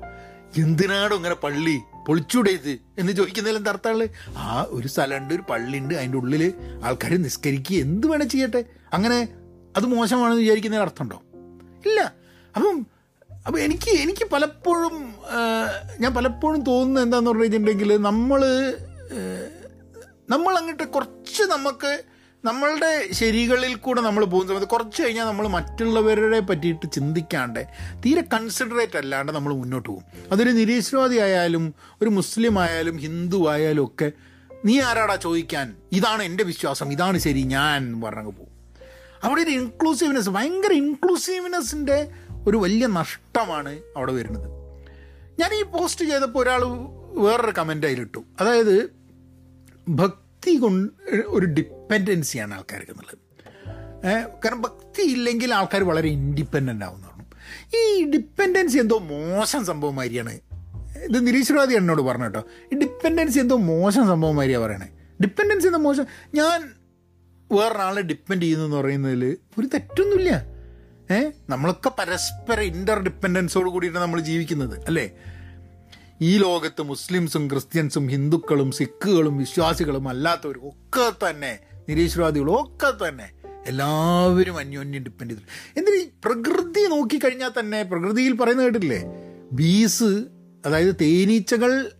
[0.60, 3.74] എന്തിനാണോ ഇങ്ങനെ പള്ളി പൊളിച്ചൂടെ ഇത് എന്ന് ചോദിക്കുന്നതിൽ എന്താ
[4.36, 6.44] ആ ഒരു സ്ഥലമുണ്ട് ഒരു പള്ളിയുണ്ട് അതിന്റെ ഉള്ളിൽ
[6.84, 8.64] ആൾക്കാർ നിസ്കരിക്കുക എന്ത് വേണേൽ ചെയ്യട്ടെ.
[8.92, 9.28] അങ്ങനെ
[9.76, 11.18] അത് മോശമാണെന്ന് വിചാരിക്കുന്നതിന് അർത്ഥമുണ്ടോ?
[11.86, 12.00] ഇല്ല.
[12.56, 12.86] അപ്പം
[13.46, 15.14] അപ്പം എനിക്ക് എനിക്ക് പലപ്പോഴും
[16.00, 17.96] ഞാൻ പലപ്പോഴും തോന്നുന്നത് എന്താണെന്ന് പറഞ്ഞു കഴിഞ്ഞിട്ടുണ്ടെങ്കിൽ
[20.28, 21.92] നമ്മൾ അങ്ങോട്ട് കുറച്ച് നമുക്ക്
[22.44, 27.66] നമ്മളുടെ ശരികളിൽ കൂടെ നമ്മൾ പോകുന്ന സമയത്ത് കുറച്ച് കഴിഞ്ഞാൽ നമ്മൾ മറ്റുള്ളവരെ പറ്റിയിട്ട് ചിന്തിക്കാണ്ട്
[28.06, 30.04] തീരെ കൺസിഡറേറ്റ് അല്ലാണ്ട് നമ്മൾ മുന്നോട്ട് പോകും.
[30.32, 34.12] അതൊരു നിരീശ്വരവാദി ആയാലും ഒരു മുസ്ലിം ആയാലും ഹിന്ദു ആയാലും ഒക്കെ
[34.64, 35.76] നീ ആരാടാ ചോദിക്കാൻ?
[35.92, 38.52] ഇതാണ് എന്റെ വിശ്വാസം ഇതാണ് ശരി ഞാൻ പറഞ്ഞങ്ങ് പോകും.
[39.24, 42.10] അവിടെ ഒരു ഇൻക്ലൂസീവ്നെസ് ഭയങ്കര ഇൻക്ലൂസീവ്നെസ്സിന്റെ
[42.46, 44.50] ഒരു വലിയ നഷ്ടമാണ് അവിടെ വരുന്നത്.
[45.40, 46.64] ഞാൻ ഈ പോസ്റ്റ് ചെയ്തപ്പോൾ ഒരാൾ
[47.18, 48.94] വേറൊരു കമന്റ് അതിലിട്ടു അതായത്
[49.88, 50.92] ഭക്തി കൊണ്ട്
[51.26, 51.46] ഒരു
[51.92, 53.18] ഡിപ്പെൻഡൻസിയാണ് ആൾക്കാർക്ക് എന്നുള്ളത്
[54.44, 57.24] കാരണം ഭക്തി ഇല്ലെങ്കിൽ ആൾക്കാർ വളരെ ഇൻഡിപെൻഡന്റ് ആവുന്നതാണ്
[57.76, 60.32] ഈ ഡിപ്പെൻഡൻസി എന്തോ മോശം സംഭവം മാതിരിയാണ്.
[60.96, 62.44] ഇത് നിരീശ്വരവാദി എന്നോട് പറഞ്ഞു കേട്ടോ.
[62.72, 64.88] ഈ ഡിപ്പെൻഡൻസി എന്തോ മോശം സംഭവം മാതിരിയാണ് പറയണേ.
[65.22, 66.06] ഡിപ്പെൻഡൻസി എന്തോ മോശം.
[66.34, 66.72] ഞാൻ
[67.52, 70.44] വേറൊരാളെ ഡിപ്പെൻഡ് ചെയ്യുന്നതെന്ന് പറയുന്നതിൽ ഒരു തെറ്റൊന്നുമില്ല.
[71.14, 75.10] ഏ നമ്മളൊക്കെ പരസ്പര ഇന്റർ ഡിപ്പെൻഡൻസോട് കൂടിയിട്ടാണ് നമ്മൾ ജീവിക്കുന്നത് അല്ലേ?
[76.20, 83.30] ഈ ലോകത്ത് മുസ്ലിംസും ക്രിസ്ത്യൻസും ഹിന്ദുക്കളും സിഖുകളും വിശ്വാസികളും അല്ലാത്തവരും ഒക്കെ തന്നെ നിരീശ്വരവാദികളും ഒക്കെ തന്നെ
[83.66, 89.04] എല്ലാവരും അന്യോന്യം ഡിപ്പെൻഡ് ചെയ്തിട്ടുണ്ട് എന്നിട്ട് ഈ പ്രകൃതി നോക്കിക്കഴിഞ്ഞാൽ തന്നെ പ്രകൃതിയിൽ പറയുന്നത് കേട്ടില്ലേ
[89.52, 90.24] ബീസ്
[90.66, 91.92] അതായത് തേനീച്ചകൾ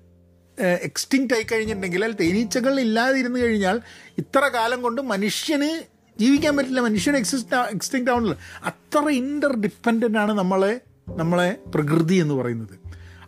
[0.82, 3.80] എക്സ്റ്റിങ്റ്റ് ആയി കഴിഞ്ഞിട്ടുണ്ടെങ്കിൽ തേനീച്ചകൾ ഇല്ലാതിരുന്നു കഴിഞ്ഞാൽ
[4.18, 5.82] ഇത്ര കാലം കൊണ്ട് മനുഷ്യന്
[6.18, 8.36] ജീവിക്കാൻ പറ്റില്ല മനുഷ്യൻ എക്സിസ്റ്റ് എക്സ്റ്റിങ്റ്റ് ആവണല്ലോ.
[8.64, 12.81] അത്ര ഇന്റർ ഡിപ്പെൻഡന്റ് ആണ് നമ്മളെ നമ്മളെ പ്രകൃതി എന്ന് പറയുന്നത്.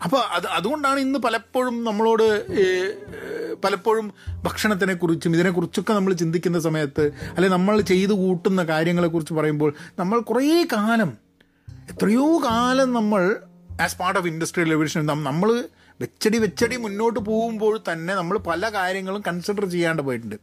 [0.04, 2.24] അപ്പോൾ അത് അതുകൊണ്ടാണ് ഇന്ന് പലപ്പോഴും നമ്മളോട്
[3.64, 4.06] പലപ്പോഴും
[4.46, 7.04] ഭക്ഷണത്തിനെക്കുറിച്ചും ഇതിനെക്കുറിച്ചൊക്കെ നമ്മൾ ചിന്തിക്കുന്ന സമയത്ത്
[7.36, 11.12] അല്ലെ നമ്മൾ ചെയ്തു കൂട്ടുന്ന കാര്യങ്ങളെക്കുറിച്ച് പറയുമ്പോൾ നമ്മൾ കുറേ കാലം
[11.92, 13.22] എത്രയോ കാലം നമ്മൾ
[13.84, 15.50] as part of industrial revolution നമ്മൾ
[16.00, 20.36] വെച്ചടി വെച്ചടി മുന്നോട്ട് പോകുമ്പോൾ തന്നെ നമ്മൾ പല കാര്യങ്ങളും കൺസിഡർ ചെയ്യാണ്ട് പോയിട്ടുണ്ട്.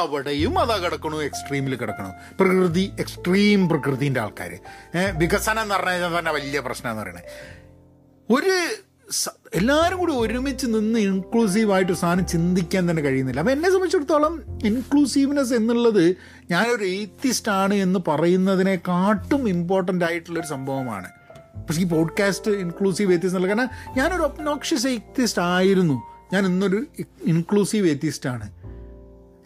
[0.00, 2.10] അവിടെയും അതാ കിടക്കണു എക്സ്ട്രീമിൽ കിടക്കണു.
[2.40, 4.52] പ്രകൃതി എക്സ്ട്രീം പ്രകൃതിന്റെ ആൾക്കാർ
[5.22, 7.28] വികസനം എന്ന് പറഞ്ഞാൽ തന്നെ വലിയ പ്രശ്നം എന്ന് പറയുന്നത്
[8.28, 8.54] ഒരു
[9.54, 13.40] എല്ലാവരും കൂടി ഒരുമിച്ച് നിന്ന് ഇൻക്ലൂസീവായിട്ട് സാധനം ചിന്തിക്കാൻ തന്നെ കഴിയുന്നില്ല.
[13.40, 16.16] അപ്പം എന്നെ സംബന്ധിച്ചിടത്തോളം ഇൻക്ലൂസീവ്നെസ് എന്നുള്ളത്
[16.50, 21.08] ഞാനൊരു എയ്ത്തിസ്റ്റ് ആണ് എന്ന് പറയുന്നതിനെക്കാട്ടും ഇമ്പോർട്ടന്റ് ആയിട്ടുള്ളൊരു സംഭവമാണ്.
[21.56, 26.02] പക്ഷേ ഈ പോഡ്കാസ്റ്റ് ഇൻക്ലൂസീവ് എത്തിസ്റ്റ് എന്നുള്ള കാരണം ഞാനൊരു ഒപ്നോക്ഷ്യസ് എത്തിസ്റ്റ് ആയിരുന്നു.
[26.32, 26.86] ഞാൻ ഇന്നൊരു
[27.26, 28.50] ഇൻക്ലൂസീവ് എത്തിസ്റ്റ് ആണ്.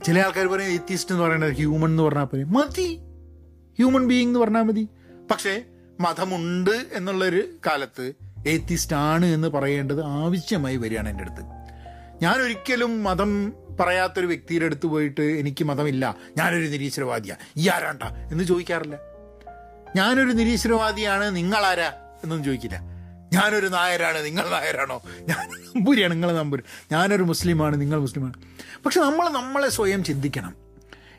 [0.05, 2.98] ചില ആൾക്കാർ പറയും എത്തിസ്റ്റ് എന്ന് പറയുന്നത് ഹ്യൂമൻ എന്ന് പറഞ്ഞാൽ പറയും മതി.
[3.77, 4.88] ഹ്യൂമൻ ബീയിങ് എന്ന് പറഞ്ഞാൽ മതി.
[5.31, 5.62] പക്ഷേ
[6.00, 8.12] മതമുണ്ട് എന്നുള്ളൊരു കാലത്ത്
[8.46, 11.42] ഏത്തിസ്റ്റ് ആണ് എന്ന് പറയേണ്ടത് ആവശ്യമായി വരികയാണ് എന്റെ അടുത്ത്.
[12.24, 16.16] ഞാൻ ഒരിക്കലും മതം പറയാത്തൊരു വ്യക്തിയുടെ അടുത്ത് പോയിട്ട് എനിക്ക് മതമില്ല.
[16.38, 18.02] ഞാനൊരു നിരീശ്വരവാദിയാണ് ഈ ആരാണ്ട?
[18.02, 18.98] എന്ന് ചോദിക്കാറില്ല.
[19.96, 21.87] ഞാനൊരു നിരീശ്വരവാദിയാണ് നിങ്ങളാരാ?
[21.87, 22.80] എന്നൊന്നും ചോദിക്കില്ല.
[23.33, 25.02] ഞാനൊരു നായരാണ് നിങ്ങൾ നായരാണോ?
[25.28, 26.62] ഞാൻ നമ്പൂരിയാണ് നിങ്ങൾ നമ്പൂരി.
[26.92, 28.35] ഞാനൊരു മുസ്ലിമാണ് നിങ്ങൾ മുസ്ലിമാണ്.
[28.87, 30.54] പക്ഷെ നമ്മൾ നമ്മളെ സ്വയം ചിന്തിക്കണം.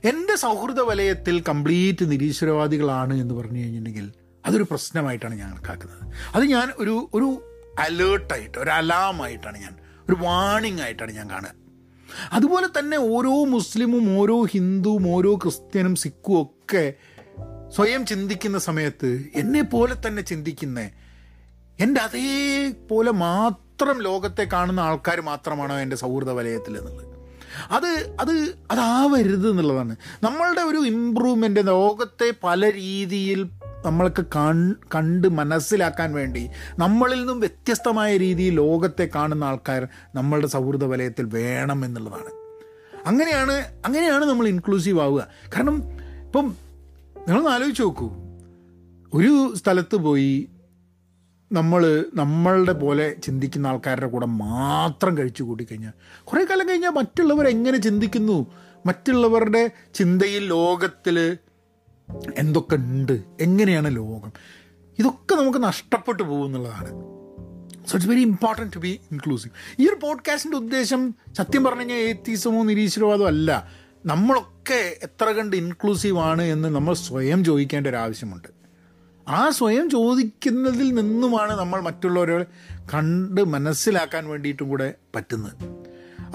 [0.03, 4.11] എന്റെ സൗഹൃദ വലയത്തിൽ കംപ്ലീറ്റ് നിരീശ്വരവാദികളാണ് എന്ന് പറഞ്ഞു കഴിഞ്ഞിട്ടുണ്ടെങ്കിൽ
[4.45, 7.41] അതൊരു പ്രശ്നമായിട്ടാണ് ഞാൻ കണക്കാക്കുന്നത് അത് ഞാൻ ഒരു ഒരു
[7.79, 9.75] അലേർട്ടായിട്ട് ഒരു അലാമായിട്ടാണ് ഞാൻ
[10.10, 11.65] ഒരു വാണിംഗ് ആയിട്ടാണ് ഞാൻ കാണുക.
[12.34, 16.93] അതുപോലെ തന്നെ ഓരോ മുസ്ലിമും ഓരോ ഹിന്ദുവും ഓരോ ക്രിസ്ത്യനും സിഖും ഒക്കെ
[17.69, 20.89] സ്വയം ചിന്തിക്കുന്ന സമയത്ത് എന്നെ പോലെ തന്നെ ചിന്തിക്കുന്ന
[21.79, 27.15] എന്റെ അതേപോലെ മാത്രം ലോകത്തെ കാണുന്ന ആൾക്കാർ മാത്രമാണോ എന്റെ സൗഹൃദ വലയത്തിൽ എന്നുള്ളത്.
[27.71, 28.31] അത് അത്
[28.71, 29.95] അതാവരുത് എന്നുള്ളതാണ്.
[30.23, 33.43] നമ്മളുടെ ഒരു ഇമ്പ്രൂവ്മെന്റ് ലോകത്തെ പല രീതിയിൽ
[33.86, 34.26] നമ്മൾക്ക്
[34.95, 42.32] കണ്ട് മനസ്സിലാക്കാൻ വേണ്ടി നമ്മളിൽ നിന്നും വ്യത്യസ്തമായ രീതിയിൽ ലോകത്തെ കാണുന്ന ആൾക്കാർ നമ്മളുടെ സൗഹൃദ വലയത്തിൽ വേണം എന്നുള്ളതാണ്.
[43.08, 43.54] അങ്ങനെയാണ്
[43.86, 45.28] അങ്ങനെയാണ് നമ്മൾ ഇൻക്ലൂസീവ് ആവുക.
[45.48, 45.76] കാരണം
[46.26, 46.56] ഇപ്പം
[47.17, 48.10] നിങ്ങളൊന്ന് ആലോചിച്ച് നോക്കൂ.
[49.13, 50.50] ഒരു സ്ഥലത്ത് പോയി
[51.52, 55.91] നമ്മൾ നമ്മളുടെ പോലെ ചിന്തിക്കുന്ന ആൾക്കാരുടെ കൂടെ മാത്രം കഴിച്ചു കൂട്ടിക്കഴിഞ്ഞാൽ
[56.24, 58.48] കുറേ കാലം കഴിഞ്ഞാൽ മറ്റുള്ളവർ എങ്ങനെ ചിന്തിക്കുന്നു?
[58.86, 61.38] മറ്റുള്ളവരുടെ ചിന്തയിൽ ലോകത്തിൽ
[62.37, 63.23] എന്തൊക്കെ ഉണ്ട്?
[63.41, 64.31] എങ്ങനെയാണ് ലോകം?
[64.99, 66.89] ഇതൊക്കെ നമുക്ക് നഷ്ടപ്പെട്ടു പോകുന്നുള്ളതാണ്.
[67.87, 72.63] So it's very important to be inclusive ഈ ഒരു പോഡ്കാസ്റ്റിന്റെ ഉദ്ദേശം സത്യം പറഞ്ഞു കഴിഞ്ഞാൽ ഏത്തീസമോ
[72.63, 73.71] നിരീശ്വരവാദമോ അല്ല.
[74.05, 78.47] നമ്മളൊക്കെ എത്ര കണ്ട് ഇൻക്ലൂസീവ് ആണ് എന്ന് നമ്മൾ സ്വയം ചോദിക്കേണ്ട ഒരു ആവശ്യമുണ്ട്.
[79.27, 82.45] ആ സ്വയം ചോദിക്കുന്നതിൽ നിന്നുമാണ് നമ്മൾ മറ്റുള്ളവരെ
[82.93, 85.85] കണ്ട് മനസ്സിലാക്കാൻ വേണ്ടിയിട്ടും കൂടെ പറ്റുന്നത്.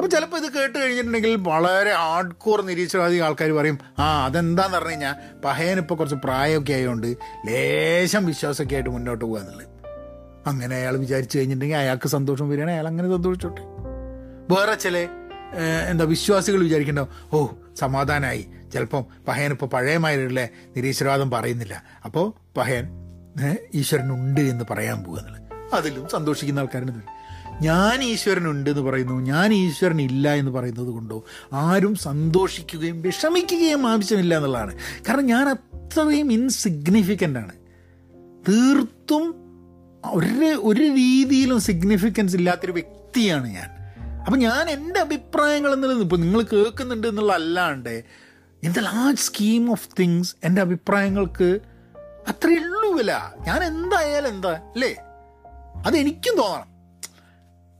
[0.00, 5.14] അപ്പോൾ ചിലപ്പോൾ ഇത് കേട്ട് കഴിഞ്ഞിട്ടുണ്ടെങ്കിൽ വളരെ ഹാർഡ് കോർ നിരീക്ഷണവാദി ആൾക്കാർ പറയും ആ അതെന്താന്ന് പറഞ്ഞു കഴിഞ്ഞാൽ
[5.44, 7.06] പഹയനിപ്പോൾ കുറച്ച് പ്രായമൊക്കെ ആയതുകൊണ്ട്
[7.46, 9.66] ലേശം വിശ്വാസമൊക്കെ ആയിട്ട് മുന്നോട്ട് പോകുക എന്നുള്ളത്.
[10.46, 13.60] അങ്ങനെ അയാൾ വിചാരിച്ചു കഴിഞ്ഞിട്ടുണ്ടെങ്കിൽ അയാൾക്ക് സന്തോഷം വരികയാണെങ്കിൽ അയാൾ അങ്ങനെ സന്തോഷിച്ചോട്ടെ.
[14.54, 15.08] വേറെ ചില
[15.90, 17.08] എന്താ വിശ്വാസികൾ വിചാരിക്കണ്ടോ?
[17.32, 21.84] ഓ സമാധാനമായി ചിലപ്പം പഹയൻ ഇപ്പോൾ പഴയമായിട്ടുള്ള നിരീശ്വരവാദം പറയുന്നില്ല.
[22.04, 22.88] അപ്പോൾ പഹയൻ
[23.74, 25.74] ഈശ്വരനുണ്ട് എന്ന് പറയാൻ പോകുക എന്നുള്ളത്.
[25.74, 27.19] അതിലും സന്തോഷിക്കുന്ന ആൾക്കാരുണ്ട്.
[27.60, 34.76] ഞാൻ ഈശ്വരനുണ്ട് എന്ന് പറയുന്നു ഞാൻ ഈശ്വരൻ ഇല്ല എന്ന് പറയുന്നത് കൊണ്ടോ ആരും സന്തോഷിക്കുകയും വിഷമിക്കുകയും ആവശ്യമില്ല എന്നുള്ളതാണ്.
[35.08, 37.52] കാരണം ഞാൻ അത്രയും ഇൻസിഗ്നിഫിക്കന്റ് ആണ്.
[38.48, 39.34] തീർത്തും
[40.06, 43.70] ഒരു ഒരു രീതിയിലും സിഗ്നിഫിക്കൻസ് ഇല്ലാത്തൊരു വ്യക്തിയാണ് ഞാൻ.
[44.26, 48.04] അപ്പം ഞാൻ എന്റെ അഭിപ്രായങ്ങൾ എന്നുള്ളത് ഇപ്പോൾ നിങ്ങൾ കേൾക്കുന്നുണ്ട് എന്നുള്ള അല്ലാണ്ട്
[48.62, 51.58] in the large scheme of things എന്റെ അഭിപ്രായങ്ങൾക്ക്
[52.28, 53.12] അത്രയേ ഉള്ളൂ വില.
[53.46, 54.96] ഞാൻ എന്തായാലും എന്താ അല്ലേ?
[55.86, 56.79] അതെനിക്കും തോന്നണം.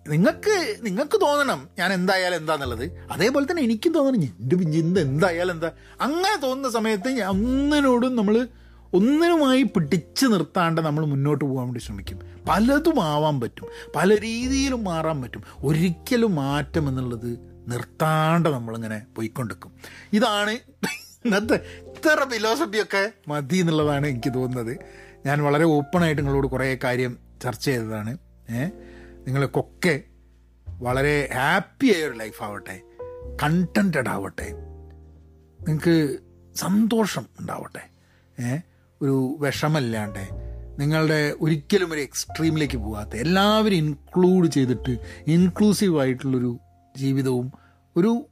[0.09, 5.71] നിങ്ങൾക്ക് നിങ്ങൾക്ക് തോന്നണം ഞാൻ എന്തായാലും എന്താന്നുള്ളത് അതേപോലെ തന്നെ എനിക്കും തോന്നണം എന്റെ ചിന്ത എന്തായാലും എന്താ.
[6.01, 8.49] അങ്ങനെ തോന്നുന്ന സമയത്ത് ഒന്നിനോടും നമ്മൾ
[8.93, 12.19] ഒന്നിനുമായി പിടിച്ചു നിർത്താണ്ട് നമ്മൾ മുന്നോട്ട് പോകാൻ വേണ്ടി ശ്രമിക്കും.
[12.49, 13.67] പലതും ആവാൻ പറ്റും.
[13.97, 15.43] പല രീതിയിലും മാറാൻ പറ്റും.
[15.59, 19.73] ഒരിക്കലും മാറ്റം എന്നുള്ളത് നിർത്താണ്ട് നമ്മളിങ്ങനെ പോയിക്കൊണ്ടിരിക്കും.
[20.13, 20.51] ഇതാണ്
[21.25, 24.79] ഇന്നത്തെ ഇത്ര ഫിലോസഫിയൊക്കെ മതി എന്നുള്ളതാണ് എനിക്ക് തോന്നുന്നത്.
[25.27, 28.19] ഞാൻ വളരെ ഓപ്പണായിട്ട് നിങ്ങളോട് കുറേ കാര്യം ചർച്ച ചെയ്തതാണ്.
[28.51, 28.89] ഏഹ്
[29.27, 30.03] നിങ്ങൾക്കൊക്കെ
[30.67, 32.81] വളരെ ഹാപ്പി ആയ ഒരു ലൈഫ് ആവട്ടെ
[33.43, 34.49] കണ്ടന്റഡ് ആവട്ടെ
[35.61, 36.19] നിങ്ങൾക്ക്
[36.57, 37.85] സന്തോഷം ഉണ്ടാവട്ടെ
[39.03, 40.25] ഒരു വിഷമല്ലാണ്ട്
[40.81, 46.59] നിങ്ങളുടെ ഒരിക്കലും ഒരു എക്സ്ട്രീമിലേക്ക് പോകാത്ത എല്ലാവരും ഇൻക്ലൂഡ് ചെയ്തിട്ട് ഇൻക്ലൂസീവ് ആയിട്ടുള്ളൊരു
[46.97, 47.53] ജീവിതവും
[47.97, 48.27] ഒരു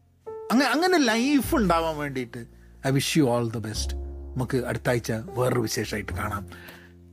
[0.51, 2.43] അങ്ങനെ അങ്ങനെ ലൈഫ് ഉണ്ടാവാൻ വേണ്ടിയിട്ട്
[2.87, 3.95] I wish you all the best
[4.37, 6.45] നമുക്ക് അടുത്ത ആഴ്ച വേറൊരു വിശേഷമായിട്ട് കാണാം.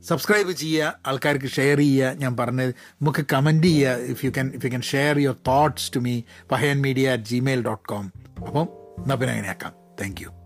[0.08, 2.12] സബ്സ്ക്രൈബ് ചെയ്യുക ആൾക്കാർക്ക് ഷെയർ ചെയ്യുക.
[2.12, 3.94] ഞാൻ പറഞ്ഞത് നമുക്ക് കമന്റ് ചെയ്യുക.
[4.12, 7.62] If you can if you can share your thoughts to me Pahayan media at Gmail
[7.64, 8.12] dot com
[8.46, 8.66] അപ്പം
[8.98, 9.72] എന്നാൽ പിന്നെ അങ്ങനെയാക്കാം.
[10.00, 10.45] Thank you